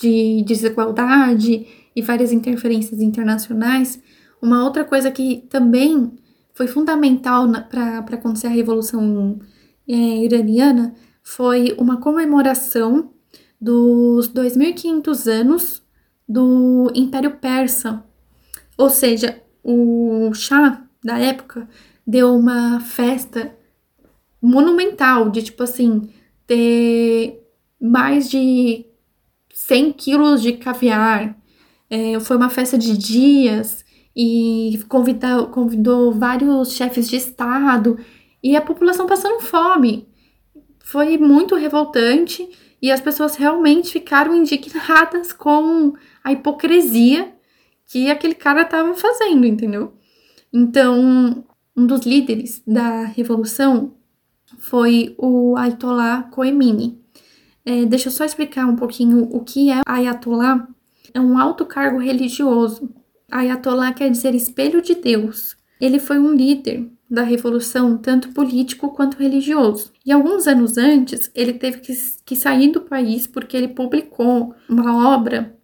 de 0.00 0.44
desigualdade 0.46 1.66
e 1.96 2.00
várias 2.02 2.30
interferências 2.30 3.00
internacionais, 3.00 4.00
uma 4.40 4.62
outra 4.62 4.84
coisa 4.84 5.10
que 5.10 5.38
também 5.50 6.12
foi 6.54 6.68
fundamental 6.68 7.48
para 7.68 7.98
acontecer 7.98 8.46
a 8.46 8.50
Revolução 8.50 9.40
é, 9.88 10.24
Iraniana 10.24 10.94
foi 11.20 11.74
uma 11.76 11.96
comemoração 11.96 13.10
dos 13.60 14.28
2.500 14.28 15.26
anos 15.26 15.82
do 16.28 16.90
Império 16.94 17.32
Persa. 17.32 18.02
Ou 18.78 18.88
seja, 18.88 19.42
o 19.62 20.32
Shah 20.32 20.82
da 21.04 21.18
época 21.18 21.68
deu 22.06 22.34
uma 22.34 22.80
festa 22.80 23.54
monumental 24.40 25.28
de 25.30 25.42
tipo 25.42 25.62
assim 25.62 26.08
ter 26.46 27.46
mais 27.80 28.30
de 28.30 28.86
100 29.52 29.92
quilos 29.92 30.42
de 30.42 30.54
caviar. 30.54 31.36
É, 31.88 32.18
foi 32.20 32.36
uma 32.36 32.48
festa 32.48 32.78
de 32.78 32.96
dias 32.96 33.84
e 34.16 34.80
convidou, 34.88 35.46
convidou 35.48 36.12
vários 36.12 36.72
chefes 36.72 37.08
de 37.08 37.16
estado 37.16 37.98
e 38.42 38.56
a 38.56 38.60
população 38.60 39.06
passando 39.06 39.40
fome. 39.40 40.08
Foi 40.78 41.18
muito 41.18 41.54
revoltante 41.54 42.48
e 42.82 42.90
as 42.90 43.00
pessoas 43.00 43.36
realmente 43.36 43.92
ficaram 43.92 44.34
indignadas 44.34 45.32
com 45.32 45.92
a 46.24 46.32
hipocrisia 46.32 47.32
que 47.86 48.10
aquele 48.10 48.34
cara 48.34 48.62
estava 48.62 48.94
fazendo, 48.94 49.44
entendeu? 49.46 49.92
Então, 50.52 51.44
um 51.76 51.86
dos 51.86 52.02
líderes 52.02 52.62
da 52.66 53.04
revolução 53.04 53.94
foi 54.58 55.14
o 55.18 55.56
Ayatollah 55.56 56.30
Khomeini. 56.30 57.00
É, 57.64 57.84
deixa 57.84 58.08
eu 58.08 58.12
só 58.12 58.24
explicar 58.24 58.66
um 58.66 58.76
pouquinho 58.76 59.28
o 59.30 59.44
que 59.44 59.70
é 59.70 59.80
Ayatollah. 59.86 60.68
É 61.12 61.20
um 61.20 61.38
alto 61.38 61.66
cargo 61.66 61.98
religioso. 61.98 62.90
Ayatollah 63.30 63.92
quer 63.92 64.10
dizer 64.10 64.34
espelho 64.34 64.80
de 64.80 64.94
Deus. 64.94 65.56
Ele 65.80 65.98
foi 65.98 66.18
um 66.18 66.32
líder 66.32 66.88
da 67.10 67.22
revolução, 67.22 67.98
tanto 67.98 68.28
político 68.28 68.90
quanto 68.90 69.18
religioso. 69.18 69.92
E 70.06 70.12
alguns 70.12 70.46
anos 70.46 70.78
antes, 70.78 71.30
ele 71.34 71.54
teve 71.54 71.80
que, 71.80 71.92
que 72.24 72.36
sair 72.36 72.70
do 72.70 72.82
país 72.82 73.26
porque 73.26 73.56
ele 73.56 73.68
publicou 73.68 74.54
uma 74.68 75.16
obra 75.16 75.56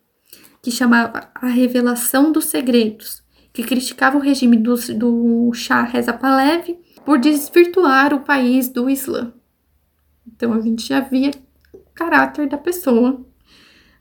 que 0.60 0.72
chamava 0.72 1.30
A 1.32 1.46
Revelação 1.46 2.32
dos 2.32 2.46
Segredos, 2.46 3.22
que 3.52 3.62
criticava 3.62 4.16
o 4.16 4.20
regime 4.20 4.56
do, 4.56 4.74
do 4.94 5.52
Shah 5.54 5.84
Reza 5.84 6.12
Pahlavi 6.12 6.76
por 7.04 7.20
desvirtuar 7.20 8.12
o 8.12 8.24
país 8.24 8.68
do 8.68 8.90
Islã. 8.90 9.32
Então 10.26 10.52
a 10.52 10.60
gente 10.60 10.88
já 10.88 10.98
via 10.98 11.30
o 11.72 11.78
caráter 11.94 12.48
da 12.48 12.58
pessoa, 12.58 13.24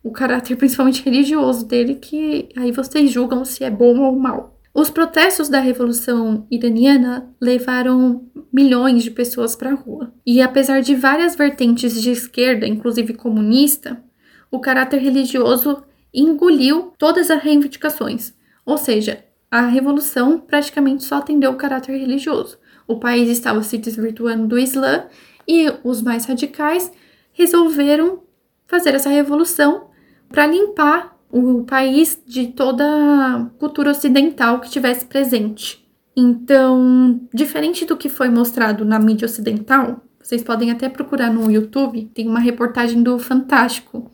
o 0.04 0.12
caráter 0.12 0.58
principalmente 0.58 1.04
religioso 1.04 1.68
dele, 1.68 1.96
que 1.96 2.50
aí 2.58 2.72
vocês 2.72 3.12
julgam 3.12 3.46
se 3.46 3.64
é 3.64 3.70
bom 3.70 4.00
ou 4.00 4.18
mal. 4.18 4.55
Os 4.76 4.90
protestos 4.90 5.48
da 5.48 5.62
Revolução 5.62 6.46
Iraniana 6.52 7.34
levaram 7.40 8.30
milhões 8.52 9.06
de 9.06 9.10
pessoas 9.10 9.56
para 9.56 9.72
a 9.72 9.74
rua. 9.74 10.14
E 10.26 10.42
apesar 10.42 10.82
de 10.82 10.94
várias 10.94 11.34
vertentes 11.34 12.02
de 12.02 12.12
esquerda, 12.12 12.68
inclusive 12.68 13.14
comunista, 13.14 14.04
o 14.52 14.60
caráter 14.60 14.98
religioso 14.98 15.82
engoliu 16.14 16.92
todas 16.98 17.32
as 17.32 17.42
reivindicações. 17.42 18.34
Ou 18.66 18.78
seja, 18.78 19.24
a 19.50 19.62
revolução 19.62 20.40
praticamente 20.40 21.06
só 21.06 21.20
atendeu 21.20 21.52
o 21.52 21.58
caráter 21.58 21.98
religioso. 21.98 22.58
O 22.86 23.00
país 23.00 23.30
estava 23.30 23.64
se 23.64 23.78
desvirtuando 23.78 24.46
do 24.46 24.60
Islã 24.60 25.06
e 25.48 25.72
os 25.86 26.02
mais 26.02 26.26
radicais 26.26 26.92
resolveram 27.32 28.24
fazer 28.68 28.94
essa 28.94 29.10
revolução 29.10 29.88
para 30.28 30.46
limpar 30.46 31.15
o 31.38 31.66
país 31.66 32.18
de 32.26 32.48
toda 32.48 33.52
cultura 33.60 33.92
ocidental 33.92 34.62
que 34.62 34.70
tivesse 34.70 35.04
presente. 35.04 35.86
Então, 36.16 37.20
diferente 37.34 37.84
do 37.84 37.98
que 37.98 38.08
foi 38.08 38.30
mostrado 38.30 38.86
na 38.86 38.98
mídia 38.98 39.26
ocidental, 39.26 40.02
vocês 40.24 40.42
podem 40.42 40.72
até 40.72 40.88
procurar 40.88 41.30
no 41.30 41.52
YouTube, 41.52 42.10
tem 42.14 42.26
uma 42.26 42.40
reportagem 42.40 43.04
do 43.04 43.20
Fantástico, 43.20 44.10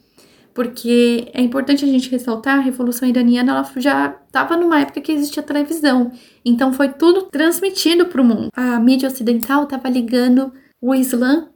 porque 0.52 1.30
é 1.32 1.42
importante 1.42 1.86
a 1.86 1.88
gente 1.88 2.10
ressaltar, 2.10 2.58
a 2.58 2.62
Revolução 2.62 3.08
Iraniana 3.08 3.52
ela 3.52 3.72
já 3.78 4.18
estava 4.26 4.58
numa 4.58 4.80
época 4.80 5.00
que 5.00 5.12
existia 5.12 5.44
televisão, 5.44 6.12
então 6.44 6.74
foi 6.74 6.90
tudo 6.90 7.28
transmitido 7.30 8.08
para 8.08 8.22
o 8.22 8.26
mundo. 8.26 8.50
A 8.56 8.80
mídia 8.80 9.08
ocidental 9.08 9.66
estava 9.66 9.88
ligando 9.90 10.52
o 10.82 10.96
Islã 10.96 11.50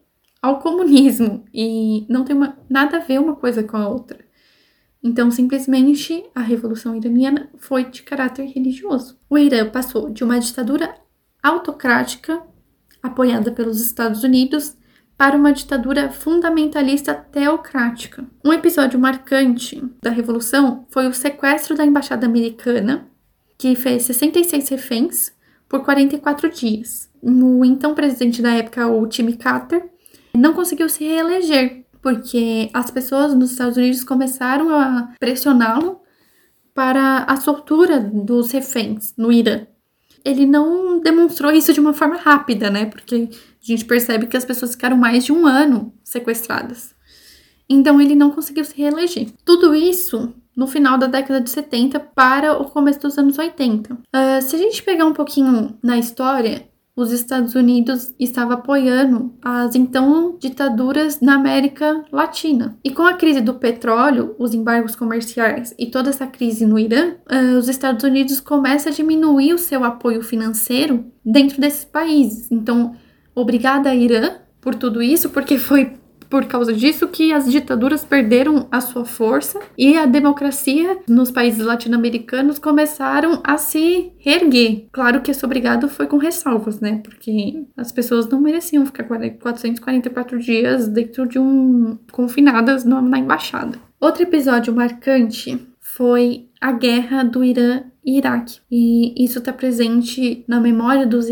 ao 0.44 0.60
comunismo 0.60 1.44
e 1.52 2.06
não 2.08 2.24
tem 2.24 2.36
uma, 2.36 2.56
nada 2.70 2.98
a 2.98 3.00
ver 3.00 3.20
uma 3.20 3.36
coisa 3.36 3.64
com 3.64 3.78
a 3.78 3.90
outra. 3.90 4.25
Então, 5.08 5.30
simplesmente, 5.30 6.26
a 6.34 6.42
Revolução 6.42 6.96
Iraniana 6.96 7.48
foi 7.60 7.84
de 7.86 8.02
caráter 8.02 8.48
religioso. 8.48 9.16
O 9.30 9.38
Irã 9.38 9.70
passou 9.70 10.10
de 10.10 10.24
uma 10.24 10.40
ditadura 10.40 10.96
autocrática, 11.44 12.42
apoiada 13.04 13.52
pelos 13.52 13.80
Estados 13.80 14.24
Unidos, 14.24 14.76
para 15.16 15.38
uma 15.38 15.54
ditadura 15.54 16.10
fundamentalista 16.10 17.14
teocrática. 17.14 18.26
Um 18.44 18.52
episódio 18.52 19.00
marcante 19.00 19.80
da 20.02 20.10
Revolução 20.10 20.88
foi 20.90 21.06
o 21.08 21.14
sequestro 21.14 21.76
da 21.76 21.86
embaixada 21.86 22.26
americana, 22.26 23.08
que 23.60 23.76
fez 23.76 24.06
66 24.06 24.70
reféns 24.70 25.32
por 25.70 25.84
44 25.84 26.50
dias. 26.50 27.12
O 27.22 27.64
então 27.64 27.94
presidente 27.94 28.42
da 28.42 28.56
época, 28.56 28.88
o 28.88 29.08
Jimmy 29.10 29.38
Carter, 29.38 29.88
não 30.34 30.54
conseguiu 30.54 30.90
se 30.90 31.04
reeleger 31.04 31.85
porque 32.06 32.70
as 32.72 32.92
pessoas 32.92 33.34
nos 33.34 33.54
Estados 33.54 33.78
Unidos 33.78 34.04
começaram 34.04 34.70
a 34.70 35.12
pressioná-lo 35.20 36.02
para 36.72 37.24
a 37.24 37.36
soltura 37.38 38.00
dos 38.00 38.52
reféns 38.52 39.16
no 39.18 39.32
Irã. 39.32 39.66
ele 40.24 40.46
não 40.46 41.00
demonstrou 41.00 41.52
isso 41.52 41.74
de 41.74 41.80
uma 41.80 41.94
forma 41.94 42.18
rápida, 42.18 42.70
né? 42.70 42.86
Porque 42.86 43.28
a 43.32 43.66
gente 43.66 43.86
percebe 43.86 44.28
que 44.28 44.38
as 44.38 44.46
pessoas 44.46 44.74
ficaram 44.74 44.96
mais 44.96 45.26
de 45.26 45.32
um 45.32 45.48
ano 45.48 45.92
sequestradas. 46.04 46.94
Então 47.68 48.00
ele 48.00 48.14
não 48.14 48.30
conseguiu 48.30 48.66
se 48.66 48.78
reeleger. 48.78 49.32
Tudo 49.44 49.74
isso 49.74 50.32
no 50.56 50.68
final 50.68 51.00
da 51.00 51.08
década 51.08 51.42
de 51.42 51.50
70 51.50 52.00
para 52.00 52.54
o 52.54 52.66
começo 52.66 53.00
dos 53.00 53.18
anos 53.18 53.40
80. 53.40 53.94
Uh, 53.96 53.98
ah, 54.14 54.42
se 54.42 54.56
a 54.56 54.60
gente 54.60 54.84
pegar 54.84 55.08
um 55.08 55.14
pouquinho 55.14 55.76
na 55.82 55.98
história, 55.98 56.70
os 56.96 57.12
Estados 57.12 57.56
Unidos 57.56 58.14
estava 58.18 58.54
apoiando 58.54 59.34
as 59.44 59.76
então 59.76 60.38
ditaduras 60.40 61.20
na 61.20 61.36
América 61.36 62.06
Latina. 62.12 62.78
E 62.84 62.92
com 62.92 63.04
a 63.04 63.14
crise 63.14 63.42
do 63.42 63.56
petróleo, 63.56 64.36
os 64.40 64.54
embargos 64.54 64.96
comerciais 64.96 65.76
e 65.78 65.88
toda 65.88 66.10
essa 66.10 66.26
crise 66.26 66.66
no 66.66 66.80
Irã, 66.80 67.16
uh, 67.30 67.58
os 67.58 67.68
Estados 67.68 68.04
Unidos 68.04 68.40
começam 68.40 68.92
a 68.92 68.96
diminuir 68.96 69.54
o 69.54 69.60
seu 69.60 69.84
apoio 69.84 70.22
financeiro 70.24 71.06
dentro 71.24 71.60
desses 71.60 71.84
países. 71.84 72.50
Então, 72.50 72.96
obrigada 73.34 73.94
Irã 73.94 74.36
por 74.62 74.74
tudo 74.74 75.02
isso, 75.02 75.30
porque 75.30 75.58
foi 75.58 75.94
por 76.30 76.46
causa 76.46 76.74
disso 76.74 77.08
que 77.08 77.32
as 77.32 77.52
ditaduras 77.52 78.04
perderam 78.04 78.68
a 78.72 78.82
sua 78.82 79.06
força 79.06 79.60
e 79.78 79.98
a 79.98 80.06
democracia 80.06 80.98
nos 81.08 81.32
países 81.32 81.66
latino-americanos 81.66 82.60
começaram 82.60 83.42
a 83.44 83.58
se 83.58 84.12
reerguer. 84.18 84.88
Claro 84.92 85.22
que 85.22 85.32
esse 85.32 85.46
obrigado 85.46 85.88
foi 85.88 86.08
com 86.08 86.18
ressalvas, 86.18 86.80
né? 86.80 87.02
Porque 87.04 87.64
as 87.78 87.92
pessoas 87.92 88.28
não 88.28 88.42
mereciam 88.42 88.86
ficar 88.86 89.04
444 89.04 90.40
dias 90.40 90.88
dentro 90.88 91.28
de 91.28 91.40
um 91.40 91.98
confinadas 92.12 92.84
na 92.84 93.20
embaixada. 93.20 93.80
Outro 94.00 94.24
episódio 94.24 94.74
marcante 94.74 95.68
foi 95.80 96.48
a 96.60 96.72
guerra 96.72 97.24
do 97.24 97.44
Irã 97.44 97.84
e 98.06 98.18
Iraque. 98.18 98.60
E 98.72 99.24
isso 99.24 99.40
está 99.40 99.52
presente 99.52 100.44
na 100.48 100.60
memória 100.60 101.08
dos 101.08 101.28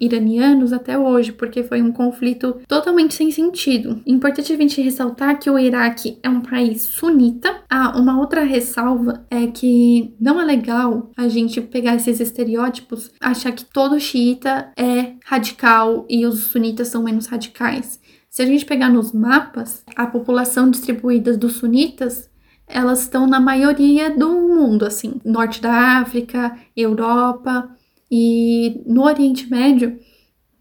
iranianos 0.00 0.72
até 0.72 0.98
hoje, 0.98 1.32
porque 1.32 1.62
foi 1.62 1.80
um 1.80 1.90
conflito 1.90 2.56
totalmente 2.68 3.14
sem 3.14 3.30
sentido. 3.30 4.00
Importante 4.06 4.52
a 4.52 4.56
gente 4.56 4.82
ressaltar 4.82 5.38
que 5.38 5.50
o 5.50 5.58
Iraque 5.58 6.18
é 6.22 6.28
um 6.28 6.40
país 6.40 6.82
sunita. 6.82 7.62
Ah, 7.70 7.98
uma 7.98 8.18
outra 8.20 8.42
ressalva 8.44 9.24
é 9.30 9.46
que 9.46 10.14
não 10.20 10.40
é 10.40 10.44
legal 10.44 11.10
a 11.16 11.28
gente 11.28 11.60
pegar 11.60 11.96
esses 11.96 12.20
estereótipos, 12.20 13.10
achar 13.20 13.52
que 13.52 13.64
todo 13.64 13.98
xiita 13.98 14.70
é 14.76 15.14
radical 15.24 16.06
e 16.08 16.26
os 16.26 16.44
sunitas 16.44 16.88
são 16.88 17.02
menos 17.02 17.26
radicais. 17.26 18.00
Se 18.30 18.42
a 18.42 18.46
gente 18.46 18.66
pegar 18.66 18.90
nos 18.90 19.12
mapas, 19.12 19.82
a 19.96 20.06
população 20.06 20.70
distribuída 20.70 21.36
dos 21.36 21.54
sunitas 21.54 22.27
elas 22.68 23.00
estão 23.00 23.26
na 23.26 23.40
maioria 23.40 24.10
do 24.10 24.28
mundo, 24.28 24.84
assim, 24.84 25.20
norte 25.24 25.60
da 25.60 25.98
África, 26.00 26.56
Europa 26.76 27.70
e 28.10 28.82
no 28.86 29.04
Oriente 29.04 29.50
Médio, 29.50 29.98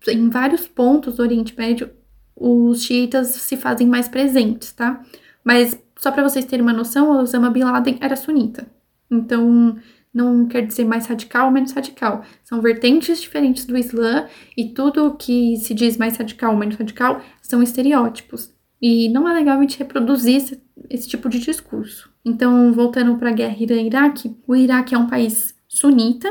em 0.08 0.30
vários 0.30 0.68
pontos 0.68 1.16
do 1.16 1.24
Oriente 1.24 1.56
Médio, 1.58 1.90
os 2.36 2.84
xiitas 2.84 3.28
se 3.28 3.58
fazem 3.58 3.88
mais 3.88 4.08
presentes, 4.08 4.72
tá? 4.72 5.02
Mas 5.44 5.78
só 5.98 6.12
para 6.12 6.24
vocês 6.24 6.46
terem 6.46 6.64
uma 6.64 6.74
noção, 6.74 7.20
Osama 7.20 7.50
Bin 7.50 7.64
Laden 7.64 7.98
era 8.00 8.16
sunita. 8.16 8.68
Então, 9.10 9.78
não 10.14 10.48
quer 10.48 10.66
dizer 10.66 10.86
mais 10.86 11.06
radical 11.08 11.48
ou 11.48 11.52
menos 11.52 11.72
radical. 11.72 12.24
São 12.44 12.62
vertentes 12.62 13.22
diferentes 13.22 13.66
do 13.66 13.78
Islã 13.78 14.28
e 14.56 14.70
tudo 14.70 15.16
que 15.16 15.58
se 15.58 15.74
diz 15.74 15.98
mais 15.98 16.18
radical 16.18 16.52
ou 16.52 16.58
menos 16.58 16.76
radical 16.76 17.22
são 17.42 17.62
estereótipos. 17.62 18.54
E 18.82 19.10
não 19.10 19.28
é 19.28 19.34
legal 19.34 19.58
a 19.58 19.62
gente 19.62 19.80
reproduzir 19.80 20.60
esse 20.90 21.08
tipo 21.08 21.30
de 21.30 21.40
discurso. 21.40 22.12
Então, 22.24 22.74
voltando 22.74 23.18
para 23.18 23.30
a 23.30 23.34
guerra 23.34 23.58
Irã-Iraque, 23.60 24.36
o 24.48 24.56
Iraque 24.56 24.96
é 24.96 24.98
um 24.98 25.08
país 25.08 25.56
sunita 25.68 26.30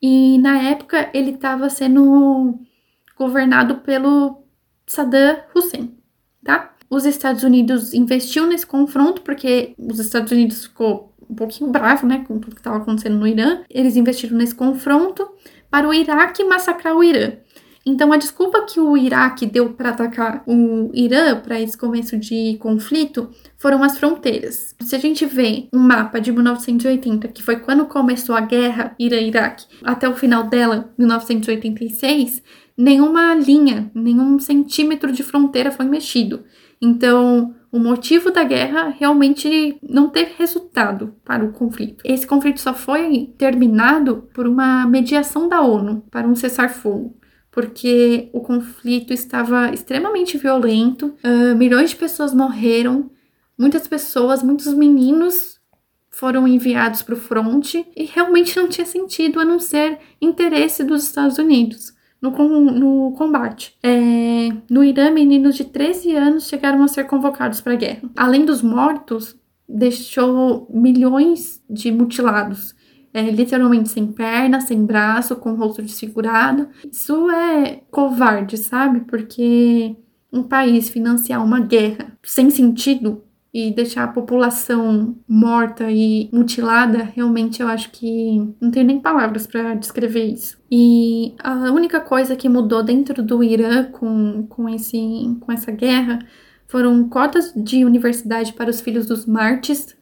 e 0.00 0.38
na 0.38 0.62
época 0.62 1.10
ele 1.12 1.32
estava 1.32 1.68
sendo 1.68 2.58
governado 3.16 3.76
pelo 3.76 4.44
Saddam 4.86 5.38
Hussein, 5.54 5.96
tá? 6.44 6.74
Os 6.88 7.04
Estados 7.04 7.42
Unidos 7.42 7.92
investiu 7.92 8.46
nesse 8.46 8.66
confronto 8.66 9.22
porque 9.22 9.74
os 9.76 9.98
Estados 9.98 10.32
Unidos 10.32 10.64
ficou 10.64 11.14
um 11.28 11.34
pouquinho 11.34 11.70
bravo, 11.70 12.06
né, 12.06 12.24
com 12.26 12.38
tudo 12.38 12.54
que 12.54 12.60
estava 12.60 12.78
acontecendo 12.78 13.18
no 13.18 13.26
Irã. 13.26 13.62
Eles 13.68 13.96
investiram 13.96 14.38
nesse 14.38 14.54
confronto 14.54 15.28
para 15.70 15.86
o 15.86 15.92
Iraque 15.92 16.42
massacrar 16.44 16.96
o 16.96 17.04
Irã. 17.04 17.32
Então, 17.88 18.12
a 18.12 18.18
desculpa 18.18 18.66
que 18.66 18.78
o 18.78 18.98
Iraque 18.98 19.46
deu 19.46 19.70
para 19.70 19.88
atacar 19.88 20.42
o 20.46 20.90
Irã 20.92 21.40
para 21.40 21.58
esse 21.58 21.76
começo 21.76 22.18
de 22.18 22.58
conflito 22.60 23.30
foram 23.56 23.82
as 23.82 23.96
fronteiras. 23.96 24.76
Se 24.78 24.94
a 24.94 24.98
gente 24.98 25.24
vê 25.24 25.68
um 25.72 25.78
mapa 25.78 26.20
de 26.20 26.30
1980, 26.30 27.28
que 27.28 27.42
foi 27.42 27.56
quando 27.56 27.86
começou 27.86 28.36
a 28.36 28.42
guerra 28.42 28.94
Irã-Iraque, 28.98 29.64
até 29.82 30.06
o 30.06 30.14
final 30.14 30.44
dela, 30.44 30.92
1986, 30.98 32.42
nenhuma 32.76 33.34
linha, 33.34 33.90
nenhum 33.94 34.38
centímetro 34.38 35.10
de 35.10 35.22
fronteira 35.22 35.70
foi 35.70 35.86
mexido. 35.86 36.44
Então, 36.82 37.54
o 37.72 37.78
motivo 37.78 38.30
da 38.30 38.44
guerra 38.44 38.94
realmente 38.98 39.78
não 39.82 40.10
teve 40.10 40.34
resultado 40.36 41.14
para 41.24 41.42
o 41.42 41.52
conflito. 41.52 42.02
Esse 42.04 42.26
conflito 42.26 42.60
só 42.60 42.74
foi 42.74 43.32
terminado 43.38 44.28
por 44.34 44.46
uma 44.46 44.86
mediação 44.86 45.48
da 45.48 45.62
ONU 45.62 46.04
para 46.10 46.28
um 46.28 46.36
cessar-fogo 46.36 47.17
porque 47.58 48.28
o 48.32 48.40
conflito 48.40 49.12
estava 49.12 49.74
extremamente 49.74 50.38
violento, 50.38 51.12
uh, 51.24 51.56
milhões 51.56 51.90
de 51.90 51.96
pessoas 51.96 52.32
morreram, 52.32 53.10
muitas 53.58 53.88
pessoas, 53.88 54.44
muitos 54.44 54.72
meninos 54.74 55.58
foram 56.08 56.46
enviados 56.46 57.02
para 57.02 57.16
o 57.16 57.18
fronte 57.18 57.84
e 57.96 58.04
realmente 58.04 58.56
não 58.56 58.68
tinha 58.68 58.86
sentido 58.86 59.40
a 59.40 59.44
não 59.44 59.58
ser 59.58 59.98
interesse 60.22 60.84
dos 60.84 61.02
Estados 61.02 61.36
Unidos 61.36 61.92
no, 62.22 62.30
no 62.30 63.12
combate. 63.18 63.76
É, 63.82 64.50
no 64.70 64.84
Irã, 64.84 65.10
meninos 65.10 65.56
de 65.56 65.64
13 65.64 66.14
anos 66.14 66.46
chegaram 66.46 66.80
a 66.84 66.86
ser 66.86 67.08
convocados 67.08 67.60
para 67.60 67.72
a 67.72 67.76
guerra. 67.76 68.08
Além 68.16 68.44
dos 68.44 68.62
mortos, 68.62 69.36
deixou 69.68 70.68
milhões 70.72 71.60
de 71.68 71.90
mutilados 71.90 72.77
é, 73.12 73.22
literalmente 73.22 73.88
sem 73.88 74.06
perna, 74.06 74.60
sem 74.60 74.84
braço, 74.84 75.36
com 75.36 75.52
o 75.52 75.56
rosto 75.56 75.82
desfigurado. 75.82 76.68
Isso 76.90 77.30
é 77.30 77.82
covarde, 77.90 78.56
sabe? 78.56 79.00
Porque 79.00 79.96
um 80.32 80.42
país 80.42 80.88
financiar 80.88 81.44
uma 81.44 81.60
guerra 81.60 82.12
sem 82.22 82.50
sentido 82.50 83.22
e 83.52 83.70
deixar 83.72 84.04
a 84.04 84.08
população 84.08 85.16
morta 85.26 85.90
e 85.90 86.28
mutilada, 86.32 87.02
realmente 87.02 87.62
eu 87.62 87.68
acho 87.68 87.90
que 87.90 88.38
não 88.60 88.70
tenho 88.70 88.86
nem 88.86 89.00
palavras 89.00 89.46
para 89.46 89.74
descrever 89.74 90.24
isso. 90.26 90.58
E 90.70 91.34
a 91.38 91.72
única 91.72 92.00
coisa 92.00 92.36
que 92.36 92.48
mudou 92.48 92.82
dentro 92.82 93.22
do 93.22 93.42
Irã 93.42 93.84
com, 93.84 94.46
com, 94.48 94.68
esse, 94.68 94.98
com 95.40 95.50
essa 95.50 95.72
guerra 95.72 96.18
foram 96.66 97.08
cotas 97.08 97.52
de 97.56 97.84
universidade 97.84 98.52
para 98.52 98.68
os 98.68 98.80
filhos 98.80 99.06
dos 99.06 99.24
mártires, 99.24 99.96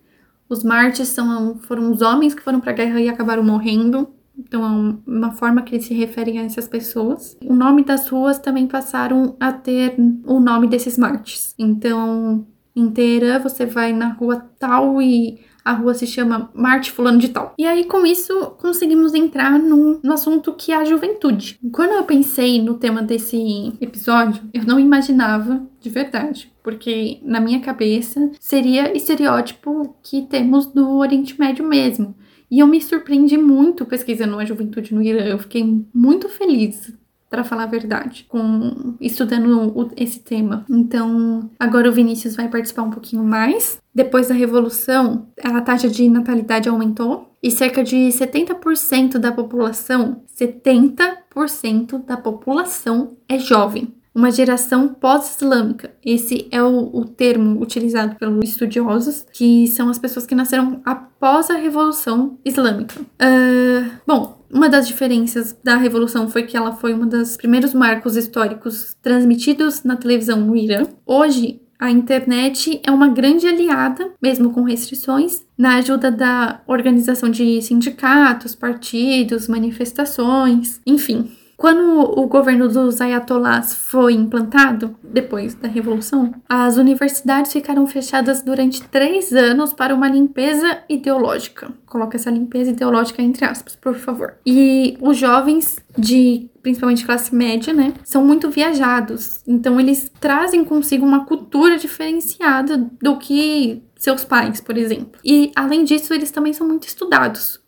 os 0.48 0.62
mártires 0.62 1.08
são, 1.08 1.58
foram 1.58 1.90
os 1.90 2.02
homens 2.02 2.34
que 2.34 2.42
foram 2.42 2.60
para 2.60 2.72
a 2.72 2.74
guerra 2.74 3.00
e 3.00 3.08
acabaram 3.08 3.42
morrendo. 3.42 4.08
Então 4.38 5.00
é 5.06 5.10
uma 5.10 5.32
forma 5.32 5.62
que 5.62 5.74
eles 5.74 5.86
se 5.86 5.94
referem 5.94 6.38
a 6.38 6.44
essas 6.44 6.68
pessoas. 6.68 7.36
O 7.44 7.54
nome 7.54 7.84
das 7.84 8.08
ruas 8.08 8.38
também 8.38 8.66
passaram 8.66 9.34
a 9.40 9.52
ter 9.52 9.96
o 10.24 10.38
nome 10.38 10.68
desses 10.68 10.98
mártires. 10.98 11.54
Então, 11.58 12.46
inteira 12.74 13.38
você 13.38 13.64
vai 13.64 13.92
na 13.92 14.08
rua 14.08 14.46
tal 14.58 15.00
e 15.00 15.40
a 15.66 15.72
rua 15.72 15.94
se 15.94 16.06
chama 16.06 16.48
Marte 16.54 16.92
Fulano 16.92 17.18
de 17.18 17.30
Tal. 17.30 17.52
E 17.58 17.66
aí, 17.66 17.84
com 17.84 18.06
isso, 18.06 18.52
conseguimos 18.56 19.12
entrar 19.14 19.58
no, 19.58 19.98
no 20.00 20.12
assunto 20.12 20.52
que 20.52 20.70
é 20.70 20.76
a 20.76 20.84
juventude. 20.84 21.58
Quando 21.72 21.90
eu 21.90 22.04
pensei 22.04 22.62
no 22.62 22.74
tema 22.74 23.02
desse 23.02 23.72
episódio, 23.80 24.44
eu 24.54 24.62
não 24.62 24.78
imaginava 24.78 25.66
de 25.80 25.90
verdade, 25.90 26.52
porque 26.62 27.18
na 27.24 27.40
minha 27.40 27.58
cabeça 27.58 28.30
seria 28.38 28.96
estereótipo 28.96 29.96
que 30.04 30.22
temos 30.22 30.66
do 30.66 30.98
Oriente 30.98 31.36
Médio 31.36 31.66
mesmo. 31.66 32.14
E 32.48 32.60
eu 32.60 32.66
me 32.68 32.80
surpreendi 32.80 33.36
muito 33.36 33.84
pesquisando 33.84 34.38
a 34.38 34.44
juventude 34.44 34.94
no 34.94 35.02
Irã. 35.02 35.24
Eu 35.24 35.38
fiquei 35.40 35.84
muito 35.92 36.28
feliz 36.28 36.94
para 37.28 37.44
falar 37.44 37.64
a 37.64 37.66
verdade, 37.66 38.24
com 38.28 38.94
estudando 39.00 39.92
esse 39.96 40.20
tema. 40.20 40.64
Então, 40.68 41.50
agora 41.58 41.88
o 41.88 41.92
Vinícius 41.92 42.36
vai 42.36 42.48
participar 42.48 42.82
um 42.82 42.90
pouquinho 42.90 43.24
mais. 43.24 43.78
Depois 43.94 44.28
da 44.28 44.34
revolução, 44.34 45.26
a 45.42 45.60
taxa 45.60 45.88
de 45.88 46.08
natalidade 46.08 46.68
aumentou 46.68 47.30
e 47.42 47.50
cerca 47.50 47.82
de 47.82 48.08
70% 48.08 49.18
da 49.18 49.32
população, 49.32 50.22
70% 50.38 52.04
da 52.04 52.16
população 52.16 53.16
é 53.28 53.38
jovem 53.38 53.94
uma 54.16 54.30
geração 54.30 54.88
pós-islâmica. 54.88 55.90
Esse 56.02 56.48
é 56.50 56.62
o, 56.62 56.90
o, 56.90 57.04
termo 57.04 57.60
utilizado 57.60 58.16
pelos 58.16 58.48
estudiosos, 58.48 59.26
que 59.30 59.66
são 59.66 59.90
as 59.90 59.98
pessoas 59.98 60.24
que 60.24 60.34
nasceram 60.34 60.80
após 60.86 61.50
a 61.50 61.56
Revolução 61.56 62.38
Islâmica. 62.42 62.98
Uh, 62.98 63.90
bom, 64.06 64.42
uma 64.50 64.70
das 64.70 64.88
diferenças 64.88 65.54
da 65.62 65.76
Revolução 65.76 66.30
foi 66.30 66.44
que 66.44 66.56
ela 66.56 66.72
foi 66.72 66.94
um 66.94 67.06
dos 67.06 67.36
primeiros 67.36 67.74
marcos 67.74 68.16
históricos 68.16 68.96
transmitidos 69.02 69.84
na 69.84 69.96
televisão 69.96 70.40
no 70.40 70.56
Irã. 70.56 70.84
Hoje, 71.04 71.60
a 71.78 71.90
internet 71.90 72.80
é 72.86 72.90
uma 72.90 73.08
grande 73.08 73.46
aliada, 73.46 74.12
mesmo 74.22 74.50
com 74.50 74.62
restrições, 74.62 75.44
na 75.58 75.76
ajuda 75.76 76.10
da 76.10 76.62
organização 76.66 77.28
de 77.28 77.60
sindicatos, 77.60 78.54
partidos, 78.54 79.46
manifestações, 79.46 80.80
enfim. 80.86 81.30
Quando 81.56 82.00
o 82.00 82.26
governo 82.26 82.68
dos 82.68 83.00
ayatollahs 83.00 83.74
foi 83.74 84.12
implantado, 84.12 84.94
depois 85.02 85.54
da 85.54 85.68
Revolução, 85.68 86.34
as 86.48 86.76
universidades 86.76 87.52
ficaram 87.52 87.86
fechadas 87.86 88.42
durante 88.42 88.82
três 88.82 89.32
anos 89.32 89.72
para 89.72 89.94
uma 89.94 90.08
limpeza 90.08 90.78
ideológica. 90.88 91.72
Coloca 91.86 92.16
essa 92.16 92.30
limpeza 92.30 92.70
ideológica 92.70 93.22
entre 93.22 93.44
aspas, 93.44 93.74
por 93.74 93.94
favor. 93.94 94.34
E 94.44 94.98
os 95.00 95.16
jovens 95.16 95.78
de 95.96 96.50
principalmente 96.66 97.06
classe 97.06 97.32
média, 97.32 97.72
né, 97.72 97.94
são 98.02 98.24
muito 98.24 98.50
viajados. 98.50 99.40
Então 99.46 99.78
eles 99.78 100.10
trazem 100.20 100.64
consigo 100.64 101.06
uma 101.06 101.24
cultura 101.24 101.78
diferenciada 101.78 102.76
do 103.00 103.16
que 103.18 103.84
seus 103.96 104.24
pais, 104.24 104.60
por 104.60 104.76
exemplo. 104.76 105.20
E 105.24 105.52
além 105.54 105.84
disso, 105.84 106.12
eles 106.12 106.32
também 106.32 106.52
são 106.52 106.66
muito 106.66 106.88
estudados. 106.88 107.60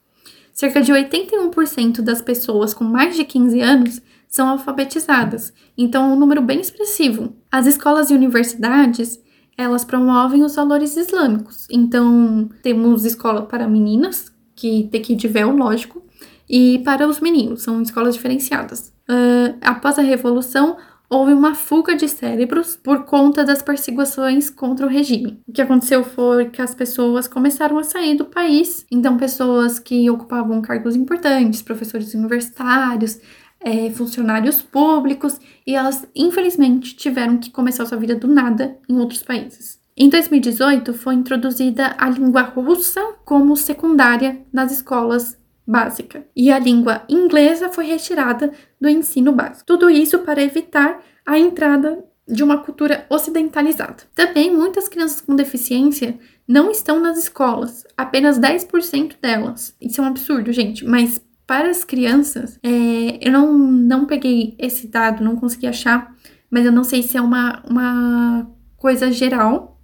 Cerca 0.58 0.82
de 0.82 0.92
81% 0.92 2.00
das 2.00 2.20
pessoas 2.20 2.74
com 2.74 2.82
mais 2.82 3.14
de 3.14 3.22
15 3.22 3.60
anos 3.60 4.02
são 4.26 4.48
alfabetizadas, 4.48 5.52
então 5.76 6.10
é 6.10 6.14
um 6.14 6.18
número 6.18 6.42
bem 6.42 6.60
expressivo. 6.60 7.32
As 7.48 7.64
escolas 7.64 8.10
e 8.10 8.14
universidades, 8.14 9.20
elas 9.56 9.84
promovem 9.84 10.42
os 10.42 10.56
valores 10.56 10.96
islâmicos. 10.96 11.68
Então, 11.70 12.50
temos 12.60 13.04
escola 13.04 13.42
para 13.42 13.68
meninas, 13.68 14.32
que 14.56 14.88
tem 14.90 15.00
que 15.00 15.12
ir 15.12 15.16
de 15.16 15.28
véu, 15.28 15.54
lógico, 15.54 16.02
e 16.50 16.80
para 16.80 17.06
os 17.06 17.20
meninos, 17.20 17.62
são 17.62 17.80
escolas 17.80 18.16
diferenciadas. 18.16 18.92
Uh, 19.08 19.56
após 19.60 19.96
a 19.96 20.02
Revolução, 20.02 20.76
houve 21.10 21.32
uma 21.32 21.54
fuga 21.54 21.96
de 21.96 22.08
cérebros 22.08 22.76
por 22.76 23.04
conta 23.04 23.44
das 23.44 23.62
perseguições 23.62 24.50
contra 24.50 24.86
o 24.86 24.88
regime. 24.88 25.40
O 25.46 25.52
que 25.52 25.62
aconteceu 25.62 26.04
foi 26.04 26.50
que 26.50 26.60
as 26.60 26.74
pessoas 26.74 27.26
começaram 27.26 27.78
a 27.78 27.84
sair 27.84 28.14
do 28.14 28.26
país, 28.26 28.84
então 28.90 29.16
pessoas 29.16 29.78
que 29.78 30.08
ocupavam 30.10 30.60
cargos 30.60 30.94
importantes, 30.94 31.62
professores 31.62 32.12
universitários, 32.14 33.18
é, 33.60 33.90
funcionários 33.90 34.62
públicos, 34.62 35.40
e 35.66 35.74
elas 35.74 36.06
infelizmente 36.14 36.94
tiveram 36.94 37.38
que 37.38 37.50
começar 37.50 37.86
sua 37.86 37.98
vida 37.98 38.14
do 38.14 38.28
nada 38.28 38.76
em 38.88 38.98
outros 38.98 39.22
países. 39.22 39.78
Em 39.96 40.08
2018, 40.08 40.94
foi 40.94 41.14
introduzida 41.14 41.96
a 41.98 42.08
língua 42.08 42.42
russa 42.42 43.00
como 43.24 43.56
secundária 43.56 44.40
nas 44.52 44.70
escolas 44.70 45.36
básica 45.68 46.26
e 46.34 46.50
a 46.50 46.58
língua 46.58 47.02
inglesa 47.10 47.68
foi 47.68 47.84
retirada 47.84 48.50
do 48.80 48.88
ensino 48.88 49.32
básico. 49.32 49.66
Tudo 49.66 49.90
isso 49.90 50.20
para 50.20 50.42
evitar 50.42 51.02
a 51.26 51.38
entrada 51.38 52.02
de 52.26 52.42
uma 52.42 52.58
cultura 52.58 53.06
ocidentalizada. 53.10 54.04
Também 54.14 54.54
muitas 54.54 54.88
crianças 54.88 55.20
com 55.20 55.36
deficiência 55.36 56.18
não 56.46 56.70
estão 56.70 56.98
nas 57.00 57.18
escolas, 57.18 57.84
apenas 57.96 58.38
10% 58.38 59.16
delas. 59.20 59.76
Isso 59.80 60.00
é 60.00 60.04
um 60.04 60.08
absurdo, 60.08 60.52
gente, 60.52 60.86
mas 60.86 61.20
para 61.46 61.70
as 61.70 61.84
crianças, 61.84 62.58
é, 62.62 63.26
eu 63.26 63.32
não, 63.32 63.56
não 63.56 64.06
peguei 64.06 64.54
esse 64.58 64.86
dado, 64.86 65.24
não 65.24 65.36
consegui 65.36 65.66
achar, 65.66 66.14
mas 66.50 66.64
eu 66.64 66.72
não 66.72 66.84
sei 66.84 67.02
se 67.02 67.16
é 67.16 67.20
uma, 67.20 67.62
uma 67.68 68.50
coisa 68.76 69.12
geral 69.12 69.80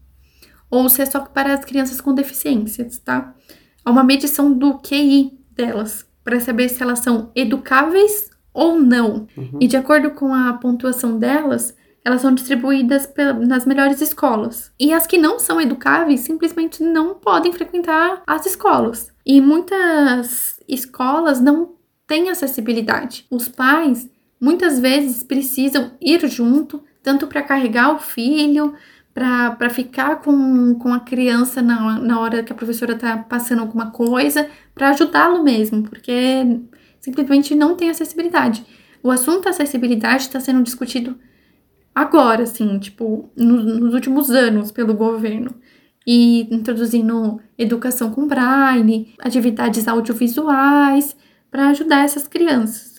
ou 0.71 0.89
se 0.89 1.03
é 1.03 1.07
só 1.07 1.21
para 1.21 1.55
as 1.55 1.65
crianças 1.65 2.01
com 2.01 2.15
deficiências, 2.15 2.99
tá? 2.99 3.35
É 3.87 3.91
uma 3.91 4.03
medição 4.03 4.53
do 4.53 4.79
QI 4.79 5.44
delas 5.55 6.07
para 6.23 6.41
saber 6.41 6.69
se 6.69 6.83
elas 6.83 7.01
são 7.01 7.31
educáveis 7.35 8.31
ou 8.53 8.81
não. 8.81 9.27
Uhum. 9.37 9.59
E 9.61 9.67
de 9.67 9.77
acordo 9.77 10.11
com 10.13 10.33
a 10.33 10.53
pontuação 10.55 11.19
delas, 11.19 11.77
elas 12.05 12.21
são 12.21 12.35
distribuídas 12.35 13.11
nas 13.47 13.67
melhores 13.67 14.01
escolas. 14.01 14.71
E 14.79 14.93
as 14.93 15.07
que 15.07 15.19
não 15.19 15.39
são 15.39 15.61
educáveis 15.61 16.21
simplesmente 16.21 16.83
não 16.83 17.15
podem 17.15 17.53
frequentar 17.53 18.23
as 18.27 18.47
escolas. 18.47 19.13
E 19.25 19.41
muitas 19.41 20.61
escolas 20.69 21.41
não 21.41 21.75
têm 22.07 22.29
acessibilidade. 22.29 23.27
Os 23.31 23.49
pais 23.49 24.09
muitas 24.39 24.79
vezes 24.79 25.23
precisam 25.23 25.93
ir 26.01 26.27
junto, 26.29 26.83
tanto 27.03 27.27
para 27.27 27.43
carregar 27.43 27.95
o 27.95 27.99
filho, 27.99 28.75
para 29.15 29.71
ficar 29.71 30.17
com, 30.17 30.75
com 30.75 30.93
a 30.93 30.99
criança 30.99 31.63
na, 31.63 32.01
na 32.01 32.19
hora 32.19 32.43
que 32.43 32.53
a 32.53 32.57
professora 32.57 32.95
está 32.95 33.17
passando 33.17 33.61
alguma 33.61 33.93
coisa, 33.93 34.49
para 34.75 34.91
ajudá-lo 34.91 35.45
mesmo, 35.45 35.85
porque 35.85 36.61
simplesmente 37.01 37.55
não 37.55 37.77
tem 37.77 37.89
acessibilidade. 37.89 38.67
O 39.01 39.13
assunto 39.13 39.49
acessibilidade 39.49 40.25
está 40.25 40.41
sendo 40.41 40.65
discutido 40.65 41.17
agora, 41.95 42.43
assim, 42.43 42.77
tipo, 42.81 43.31
no, 43.37 43.63
nos 43.63 43.95
últimos 43.95 44.31
anos 44.31 44.73
pelo 44.73 44.95
governo. 44.95 45.55
E 46.07 46.55
introduzindo 46.55 47.41
educação 47.57 48.11
com 48.11 48.27
braille, 48.27 49.15
atividades 49.19 49.89
audiovisuais, 49.89 51.17
para 51.51 51.69
ajudar 51.69 52.05
essas 52.05 52.29
crianças 52.29 52.94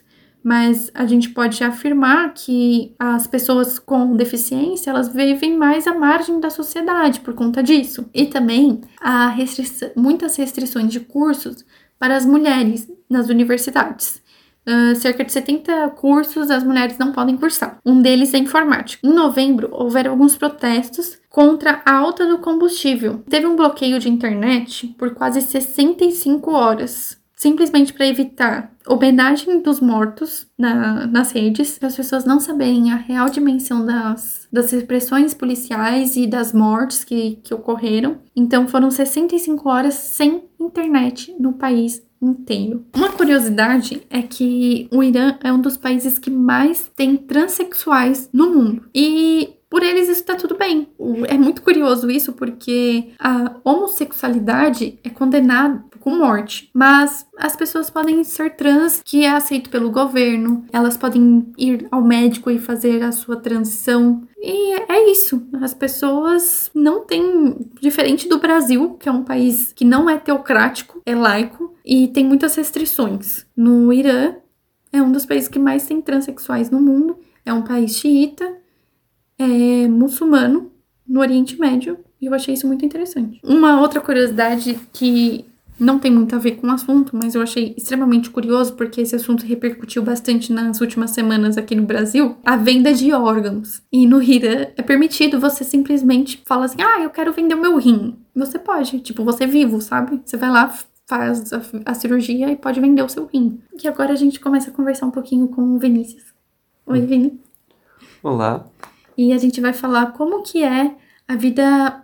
mas 0.45 0.91
a 0.93 1.07
gente 1.07 1.29
pode 1.29 1.63
afirmar 1.63 2.31
que 2.35 2.93
as 2.99 3.25
pessoas 3.25 3.79
com 3.79 4.15
deficiência 4.15 4.91
elas 4.91 5.07
vivem 5.07 5.57
mais 5.57 5.87
à 5.87 5.93
margem 5.95 6.39
da 6.39 6.51
sociedade 6.51 7.19
por 7.21 7.33
conta 7.33 7.63
disso. 7.63 8.07
E 8.13 8.27
também 8.27 8.81
há 9.01 9.27
restri 9.29 9.65
muitas 9.95 10.35
restrições 10.35 10.91
de 10.91 10.99
cursos 10.99 11.65
para 11.97 12.15
as 12.15 12.27
mulheres 12.27 12.87
nas 13.09 13.27
universidades. 13.27 14.23
Uh, 14.67 14.95
cerca 14.95 15.23
de 15.23 15.31
70 15.31 15.89
cursos 15.91 16.51
as 16.51 16.63
mulheres 16.63 16.99
não 16.99 17.11
podem 17.11 17.37
cursar. 17.37 17.79
Um 17.83 17.99
deles 17.99 18.31
é 18.35 18.37
informática. 18.37 19.07
Em 19.07 19.13
novembro, 19.13 19.69
houveram 19.71 20.11
alguns 20.11 20.35
protestos 20.35 21.17
contra 21.27 21.81
a 21.83 21.95
alta 21.95 22.27
do 22.27 22.37
combustível. 22.37 23.23
Teve 23.27 23.47
um 23.47 23.55
bloqueio 23.55 23.97
de 23.97 24.09
internet 24.09 24.93
por 24.95 25.15
quase 25.15 25.41
65 25.41 26.51
horas 26.51 27.24
simplesmente 27.45 27.93
para 27.93 28.07
evitar 28.07 28.71
homenagem 28.87 29.61
dos 29.61 29.79
mortos 29.79 30.47
na, 30.57 31.05
nas 31.05 31.31
redes, 31.31 31.77
para 31.77 31.89
as 31.89 31.95
pessoas 31.95 32.25
não 32.25 32.39
saberem 32.39 32.91
a 32.91 32.95
real 32.95 33.29
dimensão 33.29 33.85
das, 33.85 34.47
das 34.51 34.71
repressões 34.71 35.35
policiais 35.35 36.15
e 36.15 36.25
das 36.25 36.51
mortes 36.51 37.03
que, 37.03 37.37
que 37.43 37.53
ocorreram. 37.53 38.17
Então 38.35 38.67
foram 38.67 38.89
65 38.89 39.69
horas 39.69 39.93
sem 39.93 40.43
internet 40.59 41.35
no 41.39 41.53
país 41.53 42.03
inteiro. 42.19 42.83
Uma 42.95 43.11
curiosidade 43.11 44.01
é 44.09 44.23
que 44.23 44.87
o 44.91 45.03
Irã 45.03 45.37
é 45.43 45.53
um 45.53 45.61
dos 45.61 45.77
países 45.77 46.17
que 46.17 46.31
mais 46.31 46.91
tem 46.95 47.15
transexuais 47.15 48.27
no 48.33 48.49
mundo. 48.49 48.85
E 48.93 49.55
por 49.69 49.83
eles 49.83 50.07
isso 50.09 50.23
tá 50.23 50.35
tudo 50.35 50.57
bem. 50.57 50.87
É 51.27 51.37
muito 51.37 51.61
curioso 51.61 52.09
isso 52.09 52.33
porque 52.33 53.09
a 53.19 53.57
homossexualidade 53.63 54.97
é 55.03 55.09
condenada 55.09 55.83
com 56.05 56.15
morte, 56.15 56.69
mas 56.71 57.25
as 57.35 57.55
pessoas 57.55 57.89
podem 57.89 58.23
ser 58.23 58.55
trans 58.55 59.01
que 59.03 59.25
é 59.25 59.31
aceito 59.31 59.71
pelo 59.71 59.89
governo, 59.89 60.63
elas 60.71 60.95
podem 60.95 61.51
ir 61.57 61.87
ao 61.89 62.03
médico 62.03 62.51
e 62.51 62.59
fazer 62.59 63.01
a 63.01 63.11
sua 63.11 63.37
transição. 63.37 64.21
E 64.37 64.73
é 64.87 65.09
isso. 65.09 65.47
As 65.59 65.73
pessoas 65.73 66.69
não 66.75 67.03
têm, 67.03 67.57
diferente 67.81 68.29
do 68.29 68.37
Brasil, 68.37 68.93
que 68.99 69.09
é 69.09 69.11
um 69.11 69.23
país 69.23 69.73
que 69.73 69.83
não 69.83 70.07
é 70.07 70.15
teocrático, 70.15 71.01
é 71.07 71.15
laico 71.15 71.73
e 71.83 72.07
tem 72.09 72.23
muitas 72.23 72.53
restrições. 72.53 73.43
No 73.57 73.91
Irã 73.91 74.35
é 74.93 75.01
um 75.01 75.11
dos 75.11 75.25
países 75.25 75.49
que 75.49 75.57
mais 75.57 75.87
tem 75.87 76.03
transexuais 76.03 76.69
no 76.69 76.79
mundo. 76.79 77.17
É 77.43 77.51
um 77.51 77.63
país 77.63 77.95
xiita 77.97 78.45
é, 79.39 79.87
muçulmano 79.87 80.71
no 81.07 81.19
Oriente 81.19 81.59
Médio 81.59 81.97
e 82.21 82.27
eu 82.27 82.33
achei 82.35 82.53
isso 82.53 82.67
muito 82.67 82.85
interessante. 82.85 83.39
Uma 83.43 83.81
outra 83.81 83.99
curiosidade 83.99 84.79
que 84.93 85.45
não 85.79 85.99
tem 85.99 86.11
muito 86.11 86.35
a 86.35 86.39
ver 86.39 86.57
com 86.57 86.67
o 86.67 86.71
assunto, 86.71 87.15
mas 87.15 87.35
eu 87.35 87.41
achei 87.41 87.73
extremamente 87.77 88.29
curioso 88.29 88.73
porque 88.75 89.01
esse 89.01 89.15
assunto 89.15 89.45
repercutiu 89.45 90.01
bastante 90.01 90.51
nas 90.51 90.81
últimas 90.81 91.11
semanas 91.11 91.57
aqui 91.57 91.75
no 91.75 91.83
Brasil, 91.83 92.37
a 92.45 92.55
venda 92.55 92.93
de 92.93 93.11
órgãos. 93.13 93.81
E 93.91 94.07
no 94.07 94.21
Irã 94.21 94.67
é 94.75 94.81
permitido 94.81 95.39
você 95.39 95.63
simplesmente 95.63 96.41
falar 96.45 96.65
assim: 96.65 96.81
"Ah, 96.81 97.01
eu 97.01 97.09
quero 97.09 97.33
vender 97.33 97.55
o 97.55 97.61
meu 97.61 97.77
rim". 97.77 98.17
Você 98.35 98.57
pode, 98.59 98.99
tipo, 98.99 99.23
você 99.23 99.43
é 99.43 99.47
vivo, 99.47 99.81
sabe? 99.81 100.21
Você 100.25 100.37
vai 100.37 100.49
lá, 100.49 100.73
faz 101.07 101.51
a, 101.53 101.61
a 101.85 101.93
cirurgia 101.93 102.51
e 102.51 102.55
pode 102.55 102.79
vender 102.79 103.03
o 103.03 103.09
seu 103.09 103.25
rim. 103.25 103.59
E 103.83 103.87
agora 103.87 104.13
a 104.13 104.17
gente 104.17 104.39
começa 104.39 104.69
a 104.69 104.73
conversar 104.73 105.05
um 105.05 105.11
pouquinho 105.11 105.47
com 105.47 105.61
o 105.61 105.79
Vinícius. 105.79 106.23
Oi, 106.85 107.01
Vini. 107.01 107.39
Olá 108.23 108.65
e 109.17 109.33
a 109.33 109.37
gente 109.37 109.61
vai 109.61 109.73
falar 109.73 110.13
como 110.13 110.43
que 110.43 110.63
é 110.63 110.95
a 111.27 111.35
vida 111.35 112.03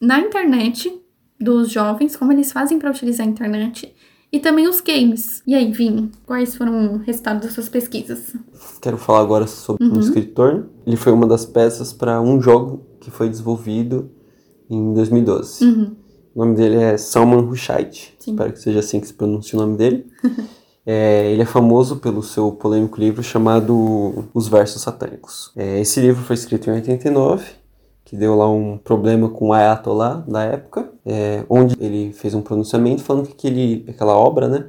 na 0.00 0.20
internet 0.20 0.99
dos 1.40 1.70
jovens, 1.70 2.16
como 2.16 2.32
eles 2.32 2.52
fazem 2.52 2.78
para 2.78 2.90
utilizar 2.90 3.26
a 3.26 3.30
internet 3.30 3.94
e 4.32 4.38
também 4.38 4.68
os 4.68 4.80
games. 4.80 5.42
E 5.46 5.54
aí, 5.54 5.72
Vini, 5.72 6.10
quais 6.24 6.54
foram 6.54 6.94
o 6.94 6.98
resultado 6.98 7.42
das 7.42 7.52
suas 7.52 7.68
pesquisas? 7.68 8.34
Quero 8.80 8.96
falar 8.96 9.20
agora 9.20 9.46
sobre 9.46 9.84
uhum. 9.84 9.96
um 9.96 10.00
escritor. 10.00 10.68
Ele 10.86 10.96
foi 10.96 11.12
uma 11.12 11.26
das 11.26 11.44
peças 11.44 11.92
para 11.92 12.20
um 12.20 12.40
jogo 12.40 12.86
que 13.00 13.10
foi 13.10 13.28
desenvolvido 13.28 14.10
em 14.68 14.94
2012. 14.94 15.64
Uhum. 15.64 15.96
O 16.34 16.44
nome 16.44 16.54
dele 16.54 16.76
é 16.76 16.96
Salman 16.96 17.40
Rushdie. 17.40 18.14
Espero 18.18 18.52
que 18.52 18.60
seja 18.60 18.78
assim 18.78 19.00
que 19.00 19.06
se 19.08 19.14
pronuncia 19.14 19.58
o 19.58 19.62
nome 19.62 19.76
dele. 19.76 20.06
É, 20.86 21.30
ele 21.30 21.42
é 21.42 21.46
famoso 21.46 21.96
pelo 21.96 22.22
seu 22.22 22.50
polêmico 22.52 22.98
livro 22.98 23.22
chamado 23.22 24.24
Os 24.32 24.48
Versos 24.48 24.80
Satânicos. 24.80 25.52
É, 25.54 25.78
esse 25.78 26.00
livro 26.00 26.24
foi 26.24 26.34
escrito 26.34 26.68
em 26.70 26.72
89, 26.72 27.44
que 28.10 28.16
deu 28.16 28.34
lá 28.34 28.50
um 28.50 28.76
problema 28.76 29.28
com 29.28 29.50
o 29.50 29.52
Ayatollah 29.52 30.24
da 30.26 30.42
época, 30.42 30.90
é, 31.06 31.44
onde 31.48 31.76
ele 31.78 32.12
fez 32.12 32.34
um 32.34 32.42
pronunciamento 32.42 33.04
falando 33.04 33.28
que 33.28 33.34
aquele, 33.34 33.84
aquela 33.88 34.14
obra, 34.14 34.48
né, 34.48 34.66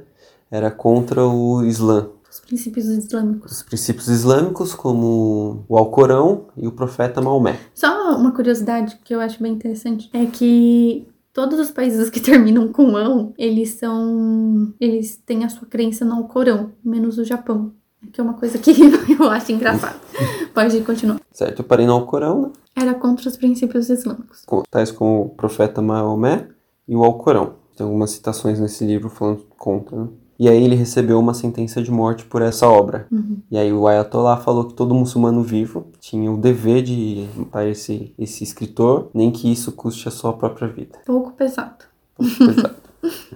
era 0.48 0.70
contra 0.70 1.26
o 1.26 1.64
Islã. 1.64 2.08
Os 2.30 2.38
princípios 2.38 2.86
islâmicos. 2.86 3.50
Os 3.50 3.62
princípios 3.64 4.06
islâmicos, 4.06 4.76
como 4.76 5.64
o 5.68 5.76
Alcorão 5.76 6.44
e 6.56 6.68
o 6.68 6.72
profeta 6.72 7.20
Maomé. 7.20 7.58
Só 7.74 8.16
uma 8.16 8.30
curiosidade 8.30 8.96
que 9.02 9.12
eu 9.12 9.20
acho 9.20 9.42
bem 9.42 9.54
interessante 9.54 10.08
é 10.14 10.24
que 10.24 11.08
todos 11.32 11.58
os 11.58 11.72
países 11.72 12.10
que 12.10 12.20
terminam 12.22 12.68
com 12.68 12.96
ão, 12.96 13.34
eles 13.36 13.70
são. 13.70 14.72
Eles 14.78 15.20
têm 15.26 15.44
a 15.44 15.48
sua 15.48 15.66
crença 15.66 16.04
no 16.04 16.14
Alcorão, 16.14 16.70
menos 16.84 17.18
o 17.18 17.24
Japão. 17.24 17.72
Que 18.12 18.20
é 18.20 18.24
uma 18.24 18.34
coisa 18.34 18.56
que 18.58 18.70
eu 19.18 19.30
acho 19.30 19.50
engraçado. 19.50 19.98
Pode 20.54 20.80
continuar. 20.82 21.20
Certo, 21.32 21.58
eu 21.58 21.64
parei 21.64 21.86
no 21.86 21.92
Alcorão, 21.92 22.42
né? 22.42 22.50
Era 22.74 22.94
contra 22.94 23.28
os 23.28 23.36
princípios 23.36 23.88
islâmicos. 23.88 24.44
Tais 24.70 24.90
como 24.90 25.22
o 25.22 25.28
profeta 25.30 25.82
Maomé 25.82 26.48
e 26.88 26.96
o 26.96 27.04
Alcorão. 27.04 27.54
Tem 27.76 27.86
algumas 27.86 28.10
citações 28.10 28.58
nesse 28.58 28.84
livro 28.84 29.08
falando 29.08 29.44
contra, 29.58 29.96
né? 29.96 30.08
E 30.38 30.48
aí 30.48 30.64
ele 30.64 30.74
recebeu 30.74 31.20
uma 31.20 31.34
sentença 31.34 31.80
de 31.80 31.90
morte 31.90 32.24
por 32.24 32.42
essa 32.42 32.66
obra. 32.66 33.06
Uhum. 33.12 33.36
E 33.48 33.56
aí 33.56 33.72
o 33.72 33.86
Ayatollah 33.86 34.38
falou 34.38 34.64
que 34.64 34.74
todo 34.74 34.92
muçulmano 34.92 35.40
vivo 35.40 35.86
tinha 36.00 36.32
o 36.32 36.36
dever 36.36 36.82
de 36.82 37.28
para 37.50 37.68
esse, 37.68 38.12
esse 38.18 38.42
escritor, 38.42 39.08
nem 39.14 39.30
que 39.30 39.52
isso 39.52 39.70
custe 39.70 40.08
a 40.08 40.10
sua 40.10 40.32
própria 40.32 40.66
vida. 40.66 40.98
Pouco 41.06 41.30
pesado. 41.30 41.84
Pouco 42.16 42.32
pesado. 42.38 42.74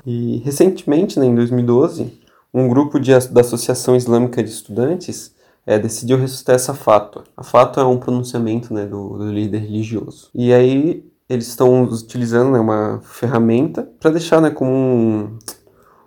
e 0.05 0.39
recentemente, 0.39 1.21
né, 1.21 1.27
em 1.27 1.35
2012, 1.37 2.13
um 2.53 2.69
grupo 2.69 2.99
de, 2.99 3.13
da 3.29 3.41
Associação 3.41 3.95
Islâmica 3.95 4.43
de 4.43 4.51
Estudantes 4.51 5.33
é, 5.67 5.79
decidiu 5.79 6.17
ressuscitar 6.17 6.55
essa 6.55 6.73
fátua. 6.73 7.25
A 7.37 7.43
fátua 7.43 7.83
é 7.83 7.87
um 7.87 7.99
pronunciamento 7.99 8.73
né, 8.73 8.87
do, 8.87 9.19
do 9.19 9.31
líder 9.31 9.59
religioso. 9.59 10.31
E 10.35 10.53
aí 10.53 11.05
eles 11.29 11.49
estão 11.49 11.83
utilizando 11.83 12.53
né, 12.53 12.61
uma 12.61 13.01
ferramenta 13.03 13.83
para 13.99 14.13
deixar 14.13 14.41
né, 14.41 14.51
como 14.51 14.73
um 14.73 15.39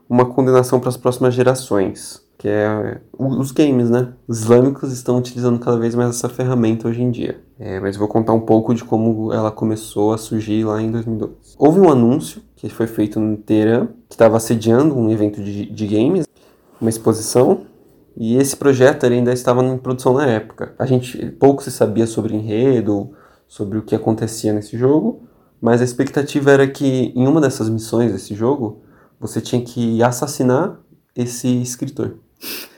uma 0.10 0.26
condenação 0.26 0.80
para 0.80 0.89
as 0.89 0.98
próximas 0.98 1.36
gerações, 1.36 2.22
que 2.38 2.48
é 2.48 3.00
os 3.17 3.52
games, 3.52 3.89
né? 3.89 4.13
Os 4.28 4.39
islâmicos 4.39 4.91
estão 4.91 5.17
utilizando 5.19 5.60
cada 5.60 5.78
vez 5.78 5.93
mais 5.93 6.10
essa 6.10 6.28
ferramenta 6.28 6.88
hoje 6.88 7.04
em 7.04 7.12
dia. 7.12 7.39
É, 7.60 7.80
mas 7.80 7.95
vou 7.95 8.08
contar 8.08 8.34
um 8.34 8.39
pouco 8.39 8.74
de 8.74 8.84
como 8.84 9.32
ela 9.32 9.52
começou 9.52 10.13
a 10.13 10.17
surgir 10.17 10.63
lá 10.63 10.82
em 10.82 10.89
2012. 10.89 11.34
Houve 11.58 11.80
um 11.80 11.89
anúncio 11.89 12.41
que 12.56 12.69
foi 12.69 12.88
feito 12.88 13.19
no 13.19 13.38
Teherã, 13.38 13.88
que 14.08 14.15
estava 14.15 14.39
sediando 14.39 14.98
um 14.98 15.12
evento 15.12 15.43
de, 15.43 15.65
de 15.65 15.88
games, 15.88 16.26
uma 16.82 16.89
exposição, 16.89 17.65
e 18.15 18.38
esse 18.38 18.56
projeto 18.56 19.06
ainda 19.06 19.32
estava 19.32 19.63
em 19.63 19.78
produção 19.78 20.13
na 20.13 20.28
época. 20.28 20.74
A 20.78 20.86
gente 20.86 21.26
pouco 21.39 21.63
se 21.63 21.72
sabia 21.72 22.08
sobre 22.08 22.36
enredo, 22.36 23.12
sobre 23.48 23.78
o 23.78 23.82
que 23.82 23.95
acontecia 23.95 24.54
nesse 24.54 24.78
jogo, 24.78 25.24
mas 25.62 25.82
a 25.82 25.84
expectativa 25.84 26.52
era 26.52 26.67
que 26.67 27.13
em 27.15 27.28
uma 27.28 27.41
dessas 27.41 27.69
missões 27.69 28.12
desse 28.12 28.36
jogo 28.36 28.82
você 29.19 29.41
tinha 29.41 29.62
que 29.62 30.02
assassinar 30.02 30.80
esse 31.15 31.62
escritor. 31.62 32.17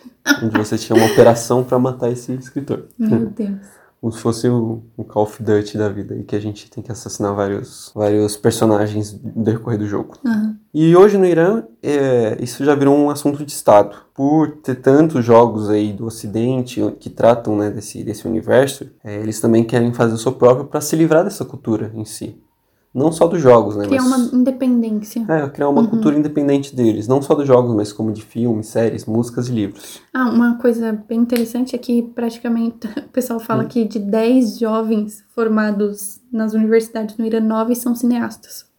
onde 0.43 0.57
você 0.57 0.77
tinha 0.77 0.95
uma 0.95 1.11
operação 1.11 1.63
para 1.63 1.79
matar 1.79 2.11
esse 2.11 2.31
escritor. 2.33 2.87
Meu 2.97 3.27
Deus. 3.29 3.80
Como 4.01 4.11
se 4.11 4.19
fosse 4.19 4.49
o, 4.49 4.81
o, 4.97 5.03
Call 5.03 5.23
of 5.23 5.43
Duty 5.43 5.77
da 5.77 5.87
vida, 5.87 6.15
e 6.15 6.23
que 6.23 6.35
a 6.35 6.39
gente 6.39 6.67
tem 6.71 6.83
que 6.83 6.91
assassinar 6.91 7.35
vários, 7.35 7.91
vários 7.93 8.35
personagens 8.35 9.13
no 9.13 9.43
decorrer 9.43 9.77
do 9.77 9.85
jogo. 9.85 10.15
Uhum. 10.25 10.55
E 10.73 10.95
hoje 10.95 11.19
no 11.19 11.25
Irã, 11.25 11.63
é, 11.83 12.35
isso 12.41 12.65
já 12.65 12.73
virou 12.73 12.97
um 12.97 13.11
assunto 13.11 13.45
de 13.45 13.51
Estado. 13.51 13.95
Por 14.11 14.57
ter 14.63 14.75
tantos 14.75 15.23
jogos 15.23 15.69
aí 15.69 15.93
do 15.93 16.07
Ocidente 16.07 16.81
que 16.99 17.11
tratam 17.11 17.55
né, 17.55 17.69
desse, 17.69 18.03
desse 18.03 18.27
universo, 18.27 18.89
é, 19.03 19.17
eles 19.19 19.39
também 19.39 19.63
querem 19.63 19.93
fazer 19.93 20.15
o 20.15 20.17
seu 20.17 20.31
próprio 20.31 20.65
para 20.65 20.81
se 20.81 20.95
livrar 20.95 21.23
dessa 21.23 21.45
cultura 21.45 21.91
em 21.93 22.03
si. 22.03 22.41
Não 22.93 23.11
só 23.11 23.25
dos 23.25 23.41
jogos, 23.41 23.77
né? 23.77 23.85
Criar 23.85 24.03
mas... 24.03 24.31
uma 24.31 24.41
independência. 24.41 25.25
É, 25.29 25.47
criar 25.49 25.69
uma 25.69 25.81
uhum. 25.81 25.87
cultura 25.87 26.17
independente 26.17 26.75
deles. 26.75 27.07
Não 27.07 27.21
só 27.21 27.33
dos 27.33 27.47
jogos, 27.47 27.73
mas 27.73 27.93
como 27.93 28.11
de 28.11 28.21
filmes, 28.21 28.67
séries, 28.67 29.05
músicas 29.05 29.47
e 29.47 29.53
livros. 29.53 30.01
Ah, 30.13 30.29
uma 30.29 30.55
coisa 30.57 30.91
bem 31.07 31.19
interessante 31.19 31.73
é 31.75 31.79
que 31.79 32.01
praticamente 32.01 32.87
o 32.99 33.09
pessoal 33.09 33.39
fala 33.39 33.63
hum. 33.63 33.67
que 33.67 33.85
de 33.85 33.99
10 33.99 34.59
jovens 34.59 35.23
formados 35.29 36.19
nas 36.31 36.53
universidades 36.53 37.15
no 37.17 37.25
Irã, 37.25 37.39
9 37.39 37.75
são 37.75 37.95
cineastas. 37.95 38.70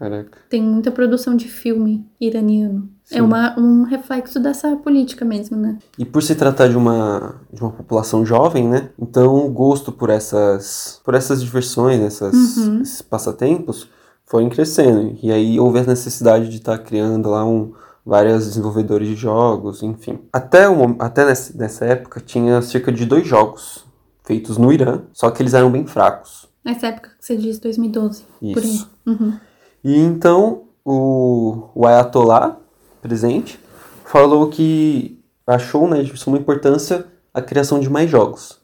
Caraca. 0.00 0.38
Tem 0.48 0.62
muita 0.62 0.90
produção 0.90 1.36
de 1.36 1.46
filme 1.46 2.08
iraniano. 2.18 2.88
É 3.10 3.14
Sim. 3.14 3.18
É 3.18 3.22
uma, 3.22 3.60
um 3.60 3.82
reflexo 3.82 4.40
dessa 4.40 4.74
política 4.76 5.26
mesmo, 5.26 5.58
né? 5.58 5.78
E 5.98 6.06
por 6.06 6.22
se 6.22 6.34
tratar 6.34 6.68
de 6.68 6.76
uma, 6.78 7.34
de 7.52 7.60
uma 7.60 7.70
população 7.70 8.24
jovem, 8.24 8.66
né? 8.66 8.88
Então 8.98 9.44
o 9.44 9.50
gosto 9.50 9.92
por 9.92 10.08
essas, 10.08 11.02
por 11.04 11.14
essas 11.14 11.42
diversões, 11.42 12.00
essas, 12.00 12.56
uhum. 12.56 12.80
esses 12.80 13.02
passatempos, 13.02 13.88
foi 14.24 14.48
crescendo. 14.48 15.18
E 15.22 15.30
aí 15.30 15.60
houve 15.60 15.80
a 15.80 15.84
necessidade 15.84 16.48
de 16.48 16.56
estar 16.56 16.78
tá 16.78 16.82
criando 16.82 17.28
lá 17.28 17.44
um, 17.44 17.74
vários 18.04 18.46
desenvolvedores 18.46 19.06
de 19.06 19.16
jogos, 19.16 19.82
enfim. 19.82 20.18
Até, 20.32 20.66
uma, 20.66 20.96
até 20.98 21.26
nessa, 21.26 21.58
nessa 21.58 21.84
época 21.84 22.20
tinha 22.20 22.62
cerca 22.62 22.90
de 22.90 23.04
dois 23.04 23.28
jogos 23.28 23.84
feitos 24.24 24.56
no 24.56 24.72
Irã, 24.72 25.02
só 25.12 25.30
que 25.30 25.42
eles 25.42 25.52
eram 25.52 25.70
bem 25.70 25.86
fracos. 25.86 26.48
Nessa 26.64 26.86
época 26.86 27.10
que 27.18 27.26
você 27.26 27.36
diz, 27.36 27.58
2012. 27.58 28.24
Isso. 28.40 28.54
Por 28.54 28.62
aí. 28.62 28.80
Uhum. 29.06 29.49
E 29.82 29.96
então 29.98 30.64
o, 30.84 31.68
o 31.74 31.86
Ayatollah, 31.86 32.56
presente, 33.00 33.58
falou 34.04 34.48
que 34.48 35.18
achou 35.46 35.88
né, 35.88 36.02
de 36.02 36.16
suma 36.16 36.38
importância 36.38 37.06
a 37.32 37.40
criação 37.40 37.80
de 37.80 37.88
mais 37.88 38.10
jogos. 38.10 38.58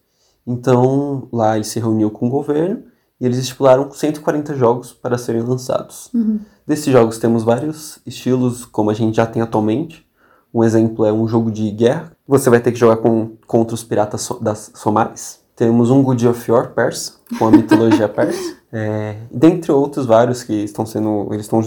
Então 0.46 1.28
lá 1.32 1.56
ele 1.56 1.64
se 1.64 1.80
reuniu 1.80 2.10
com 2.10 2.26
o 2.26 2.30
governo 2.30 2.84
e 3.20 3.24
eles 3.24 3.38
estipularam 3.38 3.90
140 3.90 4.54
jogos 4.54 4.92
para 4.92 5.18
serem 5.18 5.42
lançados. 5.42 6.10
Uhum. 6.14 6.40
Desses 6.66 6.92
jogos 6.92 7.18
temos 7.18 7.42
vários 7.42 7.98
estilos, 8.04 8.64
como 8.64 8.90
a 8.90 8.94
gente 8.94 9.16
já 9.16 9.26
tem 9.26 9.40
atualmente. 9.40 10.06
Um 10.52 10.62
exemplo 10.62 11.04
é 11.04 11.12
um 11.12 11.26
jogo 11.26 11.50
de 11.50 11.70
guerra. 11.70 12.12
Você 12.26 12.50
vai 12.50 12.60
ter 12.60 12.72
que 12.72 12.78
jogar 12.78 12.96
com, 12.96 13.36
contra 13.46 13.74
os 13.74 13.82
piratas 13.82 14.28
das 14.40 14.70
Somalis. 14.74 15.40
Temos 15.54 15.90
um 15.90 16.02
God 16.02 16.22
of 16.24 16.50
War 16.50 16.72
persa, 16.72 17.14
com 17.38 17.46
a 17.46 17.50
mitologia 17.50 18.08
persa. 18.08 18.55
É, 18.72 19.16
dentre 19.30 19.70
outros 19.70 20.06
vários 20.06 20.42
que 20.42 20.52
estão 20.52 20.84
sendo. 20.84 21.28
Eles 21.30 21.46
estão 21.46 21.60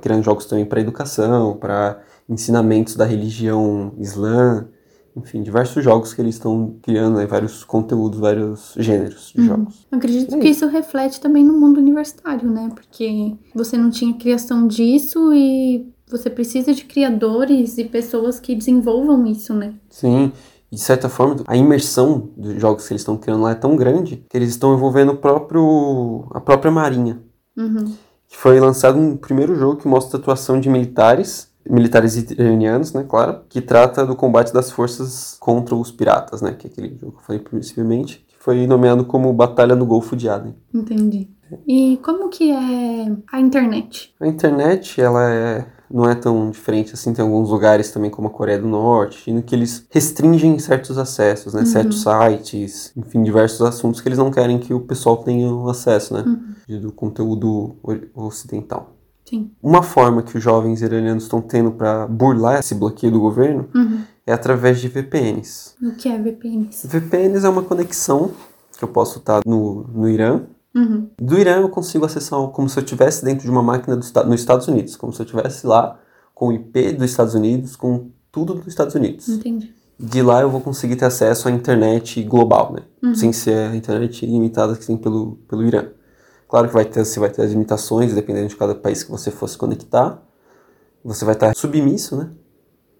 criando 0.00 0.22
jogos 0.22 0.46
também 0.46 0.64
para 0.64 0.80
educação, 0.80 1.56
para 1.56 2.00
ensinamentos 2.28 2.96
da 2.96 3.04
religião 3.04 3.92
islã. 3.98 4.66
Enfim, 5.16 5.42
diversos 5.42 5.82
jogos 5.82 6.14
que 6.14 6.22
eles 6.22 6.36
estão 6.36 6.76
criando, 6.80 7.16
né, 7.16 7.26
vários 7.26 7.64
conteúdos, 7.64 8.20
vários 8.20 8.74
gêneros 8.76 9.32
de 9.34 9.40
uhum. 9.40 9.46
jogos. 9.48 9.86
Acredito 9.90 10.36
é 10.36 10.38
que 10.38 10.48
isso 10.48 10.66
reflete 10.68 11.20
também 11.20 11.44
no 11.44 11.58
mundo 11.58 11.78
universitário, 11.78 12.48
né? 12.48 12.70
Porque 12.72 13.34
você 13.52 13.76
não 13.76 13.90
tinha 13.90 14.14
criação 14.14 14.68
disso 14.68 15.34
e 15.34 15.92
você 16.08 16.30
precisa 16.30 16.72
de 16.72 16.84
criadores 16.84 17.78
e 17.78 17.84
pessoas 17.84 18.38
que 18.38 18.54
desenvolvam 18.54 19.26
isso, 19.26 19.52
né? 19.52 19.74
Sim 19.90 20.32
de 20.70 20.80
certa 20.80 21.08
forma, 21.08 21.36
a 21.46 21.56
imersão 21.56 22.30
dos 22.36 22.60
jogos 22.60 22.86
que 22.86 22.92
eles 22.92 23.00
estão 23.00 23.16
criando 23.16 23.42
lá 23.42 23.52
é 23.52 23.54
tão 23.54 23.74
grande 23.74 24.24
que 24.28 24.36
eles 24.36 24.50
estão 24.50 24.74
envolvendo 24.74 25.12
o 25.12 25.16
próprio, 25.16 26.26
a 26.32 26.40
própria 26.40 26.70
marinha. 26.70 27.20
Uhum. 27.56 27.94
Que 28.28 28.36
foi 28.36 28.60
lançado 28.60 28.98
um 28.98 29.16
primeiro 29.16 29.54
jogo 29.54 29.76
que 29.76 29.88
mostra 29.88 30.18
a 30.18 30.20
atuação 30.20 30.60
de 30.60 30.68
militares, 30.68 31.50
militares 31.68 32.16
iranianos, 32.16 32.92
né, 32.92 33.04
claro, 33.08 33.40
que 33.48 33.60
trata 33.60 34.04
do 34.04 34.14
combate 34.14 34.52
das 34.52 34.70
forças 34.70 35.36
contra 35.40 35.74
os 35.74 35.90
piratas, 35.90 36.42
né, 36.42 36.52
que 36.52 36.66
é 36.66 36.70
aquele 36.70 36.98
jogo 36.98 37.12
que 37.12 37.18
eu 37.18 37.24
falei 37.24 37.40
principalmente, 37.40 38.24
que 38.28 38.36
foi 38.38 38.66
nomeado 38.66 39.04
como 39.04 39.32
Batalha 39.32 39.74
no 39.74 39.86
Golfo 39.86 40.14
de 40.14 40.28
Aden. 40.28 40.54
Entendi. 40.74 41.30
E 41.66 41.98
como 42.02 42.28
que 42.28 42.50
é 42.50 43.16
a 43.32 43.40
internet? 43.40 44.14
A 44.20 44.26
internet, 44.26 45.00
ela 45.00 45.30
é 45.30 45.66
não 45.90 46.08
é 46.08 46.14
tão 46.14 46.50
diferente 46.50 46.94
assim. 46.94 47.12
Tem 47.12 47.24
alguns 47.24 47.50
lugares 47.50 47.90
também, 47.90 48.10
como 48.10 48.28
a 48.28 48.30
Coreia 48.30 48.58
do 48.58 48.66
Norte, 48.66 49.32
no 49.32 49.42
que 49.42 49.54
eles 49.54 49.86
restringem 49.90 50.58
certos 50.58 50.98
acessos, 50.98 51.54
né? 51.54 51.60
Uhum. 51.60 51.66
Certos 51.66 52.02
sites, 52.02 52.92
enfim, 52.96 53.22
diversos 53.22 53.62
assuntos 53.62 54.00
que 54.00 54.08
eles 54.08 54.18
não 54.18 54.30
querem 54.30 54.58
que 54.58 54.74
o 54.74 54.80
pessoal 54.80 55.18
tenha 55.18 55.48
acesso, 55.70 56.14
né? 56.14 56.24
Uhum. 56.26 56.80
Do 56.80 56.92
conteúdo 56.92 57.76
ocidental. 58.14 58.94
Sim. 59.28 59.50
Uma 59.62 59.82
forma 59.82 60.22
que 60.22 60.36
os 60.38 60.42
jovens 60.42 60.80
iranianos 60.80 61.24
estão 61.24 61.42
tendo 61.42 61.70
para 61.72 62.06
burlar 62.06 62.60
esse 62.60 62.74
bloqueio 62.74 63.12
do 63.12 63.20
governo 63.20 63.68
uhum. 63.74 64.00
é 64.26 64.32
através 64.32 64.80
de 64.80 64.88
VPNs. 64.88 65.74
O 65.82 65.92
que 65.92 66.08
é 66.08 66.18
VPNs? 66.18 66.86
VPNs 66.86 67.44
é 67.44 67.48
uma 67.48 67.62
conexão 67.62 68.30
que 68.76 68.82
eu 68.82 68.88
posso 68.88 69.18
estar 69.18 69.42
no, 69.44 69.84
no 69.92 70.08
Irã 70.08 70.42
Uhum. 70.74 71.08
Do 71.20 71.38
Irã 71.38 71.60
eu 71.60 71.68
consigo 71.68 72.04
acessar 72.04 72.40
como 72.48 72.68
se 72.68 72.78
eu 72.78 72.82
estivesse 72.82 73.24
dentro 73.24 73.44
de 73.44 73.50
uma 73.50 73.62
máquina 73.62 73.96
do, 73.96 74.24
nos 74.24 74.40
Estados 74.40 74.68
Unidos, 74.68 74.96
como 74.96 75.12
se 75.12 75.20
eu 75.20 75.24
estivesse 75.24 75.66
lá 75.66 75.98
com 76.34 76.48
o 76.48 76.52
IP 76.52 76.92
dos 76.92 77.10
Estados 77.10 77.34
Unidos, 77.34 77.74
com 77.74 78.10
tudo 78.30 78.54
dos 78.54 78.68
Estados 78.68 78.94
Unidos. 78.94 79.28
Entendi. 79.28 79.74
De 79.98 80.22
lá 80.22 80.40
eu 80.40 80.50
vou 80.50 80.60
conseguir 80.60 80.94
ter 80.94 81.06
acesso 81.06 81.48
à 81.48 81.50
internet 81.50 82.22
global, 82.22 82.72
né? 82.72 82.82
Uhum. 83.02 83.14
Sem 83.14 83.32
ser 83.32 83.70
a 83.70 83.74
internet 83.74 84.24
ilimitada 84.24 84.76
que 84.76 84.86
tem 84.86 84.96
pelo, 84.96 85.36
pelo 85.48 85.64
Irã. 85.64 85.88
Claro 86.48 86.68
que 86.68 86.74
vai 86.74 86.84
ter, 86.84 87.04
você 87.04 87.18
vai 87.18 87.30
ter 87.30 87.42
as 87.42 87.50
limitações, 87.50 88.14
dependendo 88.14 88.48
de 88.48 88.56
cada 88.56 88.74
país 88.74 89.02
que 89.02 89.10
você 89.10 89.30
fosse 89.30 89.58
conectar. 89.58 90.22
Você 91.04 91.24
vai 91.24 91.34
estar 91.34 91.54
submisso, 91.54 92.16
né? 92.16 92.30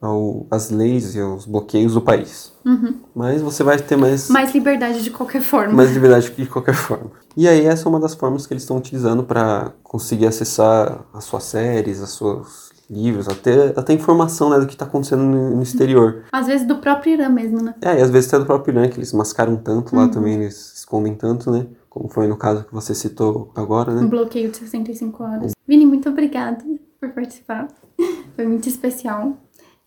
Ao, 0.01 0.47
às 0.51 0.71
leis 0.71 1.15
e 1.15 1.21
aos 1.21 1.45
bloqueios 1.45 1.95
do 1.95 2.01
país. 2.01 2.53
Uhum. 2.65 2.95
Mas 3.15 3.43
você 3.43 3.63
vai 3.63 3.79
ter 3.79 3.97
mais. 3.97 4.29
Mais 4.29 4.53
liberdade 4.55 5.03
de 5.03 5.11
qualquer 5.11 5.43
forma. 5.43 5.75
Mais 5.75 5.93
liberdade 5.93 6.31
de 6.31 6.47
qualquer 6.47 6.75
forma. 6.75 7.11
E 7.37 7.49
aí, 7.49 7.67
essa 7.67 7.87
é 7.87 7.89
uma 7.89 8.01
das 8.01 8.15
formas 8.15 8.47
que 8.47 8.53
eles 8.53 8.63
estão 8.63 8.77
utilizando 8.77 9.23
para 9.25 9.73
conseguir 9.83 10.27
acessar 10.27 11.05
as 11.13 11.25
suas 11.25 11.45
séries, 11.45 12.01
as 12.01 12.11
suas 12.11 12.69
livros, 12.91 13.29
até, 13.29 13.75
até 13.77 13.93
informação 13.93 14.49
né, 14.49 14.59
do 14.59 14.67
que 14.67 14.73
está 14.73 14.87
acontecendo 14.87 15.23
no, 15.23 15.57
no, 15.57 15.63
exterior. 15.63 16.25
Às 16.33 16.47
vezes 16.47 16.67
do 16.67 16.77
próprio 16.77 17.15
Irã 17.15 17.29
mesmo, 17.29 17.63
né? 17.63 17.75
É, 17.83 17.99
e 17.99 18.03
às 18.03 18.11
vezes 18.11 18.29
até 18.29 18.39
do 18.39 18.47
próprio 18.47 18.73
Irã, 18.73 18.89
que 18.89 18.99
eles 18.99 19.13
mascaram 19.13 19.57
tanto 19.57 19.95
uhum. 19.95 20.03
lá 20.03 20.09
também, 20.09 20.35
eles 20.35 20.73
escondem 20.75 21.15
tanto, 21.15 21.51
né? 21.51 21.67
Como 21.91 22.09
foi 22.09 22.27
no 22.27 22.37
caso 22.37 22.65
que 22.65 22.73
você 22.73 22.95
citou 22.95 23.53
agora, 23.55 23.95
né? 23.95 24.03
Um 24.03 24.09
bloqueio 24.09 24.51
de 24.51 24.57
65 24.57 25.23
horas. 25.23 25.53
Vini, 25.67 25.85
muito 25.85 26.09
obrigada 26.09 26.65
por 27.01 27.11
participar. 27.11 27.69
Foi 28.35 28.47
muito 28.47 28.69
especial. 28.69 29.37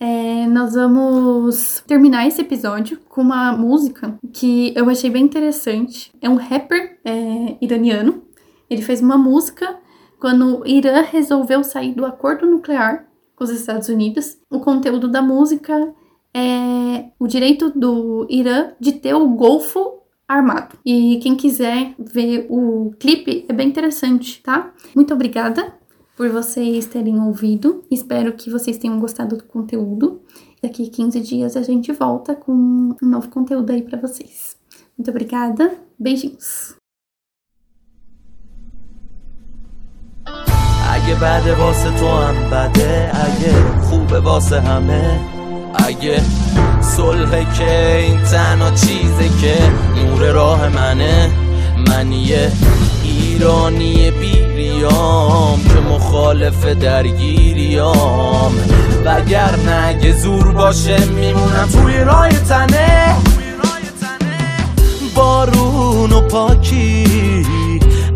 É, 0.04 0.48
nós 0.48 0.74
vamos 0.74 1.84
terminar 1.86 2.28
esse 2.28 2.42
episódio 2.42 3.00
com 3.08 3.22
uma 3.22 3.52
música 3.52 4.18
que 4.34 4.74
eu 4.76 4.90
achei 4.90 5.12
bem 5.12 5.24
interessante. 5.24 6.12
É 6.20 6.28
um 6.28 6.38
rapper 6.38 7.00
é, 7.06 7.56
iraniano. 7.62 8.24
Ele 8.68 8.82
fez 8.82 9.00
uma 9.00 9.16
música 9.16 9.78
quando 10.20 10.62
o 10.62 10.68
Irã 10.68 11.04
resolveu 11.04 11.64
sair 11.64 11.94
do 11.94 12.04
acordo 12.04 12.50
nuclear 12.50 13.06
com 13.36 13.44
os 13.44 13.52
Estados 13.52 13.90
Unidos. 13.90 14.40
O 14.50 14.60
conteúdo 14.60 15.08
da 15.08 15.22
música 15.22 15.94
é 16.34 17.12
o 17.20 17.28
direito 17.28 17.70
do 17.70 18.26
Irã 18.28 18.72
de 18.80 18.94
ter 18.94 19.14
o 19.14 19.28
Golfo 19.28 20.00
armado. 20.28 20.80
E 20.84 21.20
quem 21.22 21.36
quiser 21.36 21.94
ver 22.00 22.48
o 22.50 22.92
clipe 22.98 23.46
é 23.48 23.54
bem 23.54 23.68
interessante, 23.68 24.42
tá? 24.42 24.74
Muito 24.96 25.14
obrigada 25.14 25.80
por 26.21 26.29
vocês 26.31 26.87
terem 26.87 27.21
ouvido. 27.21 27.85
Espero 27.91 28.33
que 28.33 28.51
vocês 28.51 28.79
tenham 28.79 28.99
gostado 28.99 29.37
do 29.37 29.45
conteúdo. 29.45 30.23
Daqui 30.63 30.89
15 30.89 31.21
dias 31.21 31.57
a 31.57 31.63
gente 31.63 31.93
volta 31.93 32.35
com 32.35 32.53
um 32.53 32.97
novo 33.03 33.29
conteúdo 33.29 33.71
aí 33.71 33.83
para 33.83 34.01
vocês. 34.01 34.57
Muito 34.97 35.11
obrigada. 35.11 35.79
Beijinhos. 35.99 36.77
اگه 40.91 41.15
بعد 41.15 41.49
واسه 41.59 41.91
تو 41.91 42.09
هم 42.09 42.51
بده 42.51 43.11
اگه 43.15 43.81
خوبه 43.83 44.21
واسه 44.21 44.61
همه 44.61 45.21
اگه 45.75 46.23
صلحه 46.81 47.47
که 47.59 47.97
این 47.97 48.23
تنها 48.23 48.71
چیزه 48.71 49.29
که 49.41 49.57
نور 49.97 50.31
راه 50.31 50.69
منه 50.69 51.31
من 51.89 52.13
یه 52.13 52.53
ایرانی 53.05 54.11
بیریام 54.82 55.64
که 55.64 55.80
مخالف 55.94 56.66
درگیریام. 56.66 58.52
وگر 59.06 59.56
نگه 59.56 60.12
زور 60.12 60.52
باشه 60.52 61.06
میمونم 61.06 61.70
توی 61.72 61.98
رای 61.98 62.32
تنه. 62.32 63.16
بارون 65.16 66.12
و 66.12 66.22
پاکی 66.22 67.46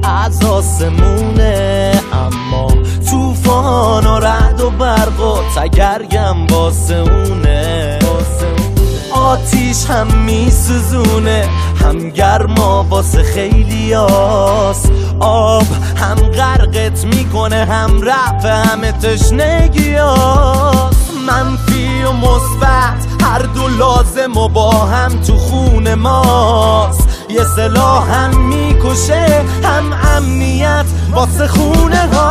از 0.03 0.45
آسمونه 0.45 1.91
اما 2.13 2.67
توفان 3.09 4.05
و 4.05 4.19
رد 4.19 4.61
و 4.61 4.69
برق 4.69 5.21
و 5.21 5.37
تگرگم 5.55 6.47
واسه 6.47 6.95
اونه. 6.95 7.99
آتیش 9.25 9.85
هم 9.85 10.07
میسوزونه 10.07 11.49
هم 11.81 12.09
گرما 12.09 12.83
واسه 12.89 13.23
خیلی 13.23 13.95
آس 13.95 14.85
آب 15.19 15.65
هم 15.95 16.15
غرقت 16.15 17.05
می‌کنه 17.05 17.65
هم 17.65 18.01
رفع 18.01 18.63
همه 18.63 18.91
تشنگی 18.91 19.95
منفی 21.27 22.03
و 22.03 22.11
مثبت 22.11 23.05
هر 23.21 23.39
دو 23.39 23.67
لازم 23.67 24.37
و 24.37 24.47
با 24.47 24.71
هم 24.71 25.21
تو 25.21 25.37
خون 25.37 25.93
ماست. 25.93 27.09
یه 27.29 27.43
سلاح 27.55 28.11
هم 28.11 28.41
می‌کشه 28.41 29.43
هم 29.63 29.93
امنیت 30.17 30.85
واسه 31.11 31.47
خونه 31.47 32.09
ها 32.13 32.29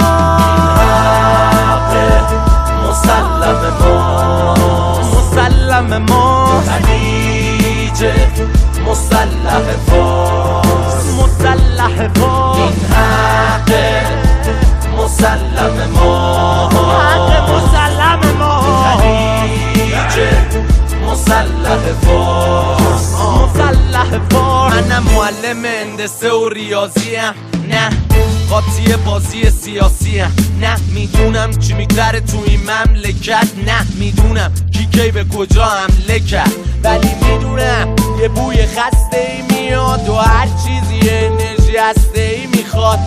مسلم 2.88 3.74
ما 3.80 5.13
مسلم 5.34 6.06
ما. 6.08 6.62
خلیج 6.66 8.04
مسلح 8.86 9.64
فارس. 9.86 11.04
مسلح 11.18 12.08
فارس. 12.14 12.58
این 12.58 12.76
حق 12.94 13.70
مسلم 14.98 15.90
ما. 15.94 16.68
حق 16.68 17.50
مسلم 17.50 18.38
ما. 18.38 18.60
خلیج 19.00 20.16
مسلح 21.06 21.82
فارس. 22.02 22.83
فارس 24.30 24.74
منم 24.74 25.02
معلم 25.02 25.64
هندسه 25.64 26.32
و 26.32 26.48
ریاضیم. 26.48 27.34
نه 27.68 27.88
قاطی 28.50 28.96
بازی 29.06 29.50
سیاسی 29.50 30.18
هم. 30.18 30.32
نه 30.60 30.76
می‌دونم 30.94 31.50
چی 31.50 31.72
میگذره 31.72 32.20
تو 32.20 32.38
این 32.46 32.60
مملکت. 32.60 33.48
نه 33.66 33.86
می‌دونم 33.98 34.52
کی 34.72 34.86
کی 34.86 35.10
به 35.10 35.24
کجا 35.24 35.64
حمله 35.64 36.20
کرد. 36.20 36.52
ولی 36.84 37.10
می‌دونم 37.22 37.96
یه 38.20 38.28
بوی 38.28 38.66
خسته 38.66 39.18
ای 39.18 39.42
میاد 39.56 40.08
و 40.08 40.14
هر 40.14 40.46
چیزی 40.46 41.10
انرژی 41.10 41.76
هسته 41.76 42.20
ای 42.20 42.46
می‌خواد. 42.46 42.98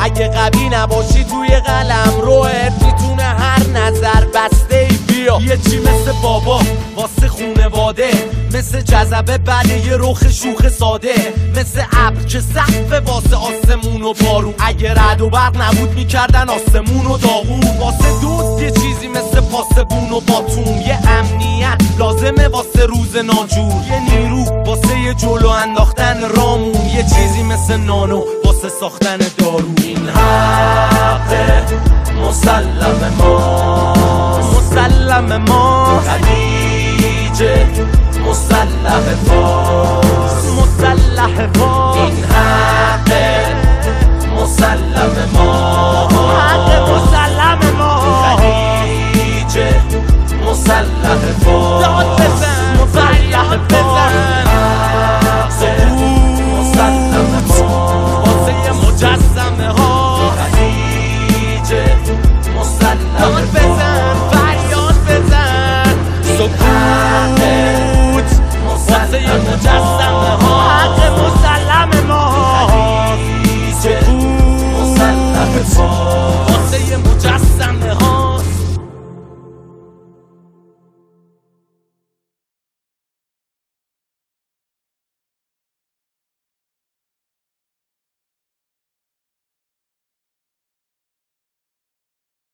اگه 0.00 0.28
قوی 0.28 0.68
نباشی 0.68 1.24
توی 1.24 1.48
قلم 1.48 2.20
روحت 2.20 2.72
می‌تونه 2.84 3.22
هر 3.22 3.66
نظر 3.66 4.24
بسته 4.34 4.76
ای 4.76 4.96
یه 5.22 5.56
چی 5.56 5.78
مثل 5.78 6.12
بابا 6.22 6.60
واسه 6.96 7.28
خونواده. 7.28 8.10
مثل 8.54 8.80
جذبه 8.80 9.38
بله 9.38 9.86
یه 9.86 9.96
رخ 9.96 10.28
شوخ 10.28 10.68
ساده. 10.68 11.14
مثل 11.56 11.82
ابر 11.92 12.22
که 12.22 12.40
سقف 12.40 13.08
واسه 13.08 13.36
آسمون 13.36 14.02
و 14.02 14.12
بارون 14.12 14.54
اگه 14.58 14.94
رد 14.94 15.20
و 15.20 15.30
برق 15.30 15.62
نبود 15.62 15.94
می‌کردن 15.94 16.48
آسمون 16.48 17.06
و 17.06 17.16
داغون. 17.18 17.60
واسه 17.80 18.20
دوست 18.20 18.62
یه 18.62 18.70
چیزی 18.70 19.08
مثل 19.08 19.40
پاسبون 19.40 20.10
و 20.12 20.20
باتوم 20.20 20.80
یه 20.86 20.98
امنیت 21.08 21.80
لازمه 21.98 22.48
واسه 22.48 22.86
روز 22.86 23.16
ناجور. 23.16 23.82
یه 23.90 24.00
نیرو 24.10 24.44
واسه 24.66 24.98
یه 24.98 25.14
جلو 25.14 25.48
انداختن 25.48 26.28
رامون. 26.36 26.86
یه 26.94 27.02
چیزی 27.02 27.42
مثل 27.42 27.76
نانو 27.76 28.22
واسه 28.44 28.68
ساختن 28.80 29.18
دارو. 29.38 29.68
این 29.84 30.08
حق 30.08 31.32
مسلم 32.22 33.14
ما. 33.18 34.01
مسلم 34.72 35.44
ما. 35.48 36.00
خلیج 36.00 37.42
مسلح 38.28 39.00
فارس 39.26 40.44
مسلح 40.58 41.46
فارس 41.54 41.96
این 41.96 42.24
حق 42.24 43.10
مسلم 44.42 45.28
ما. 45.34 46.08
حق 46.38 46.68
مسلم 46.90 47.76
ما. 47.78 48.36
خلیج 48.36 49.58
مسلح 50.46 51.20
فارس 51.44 52.42
مسلح 52.80 53.56
بزن. 53.56 54.41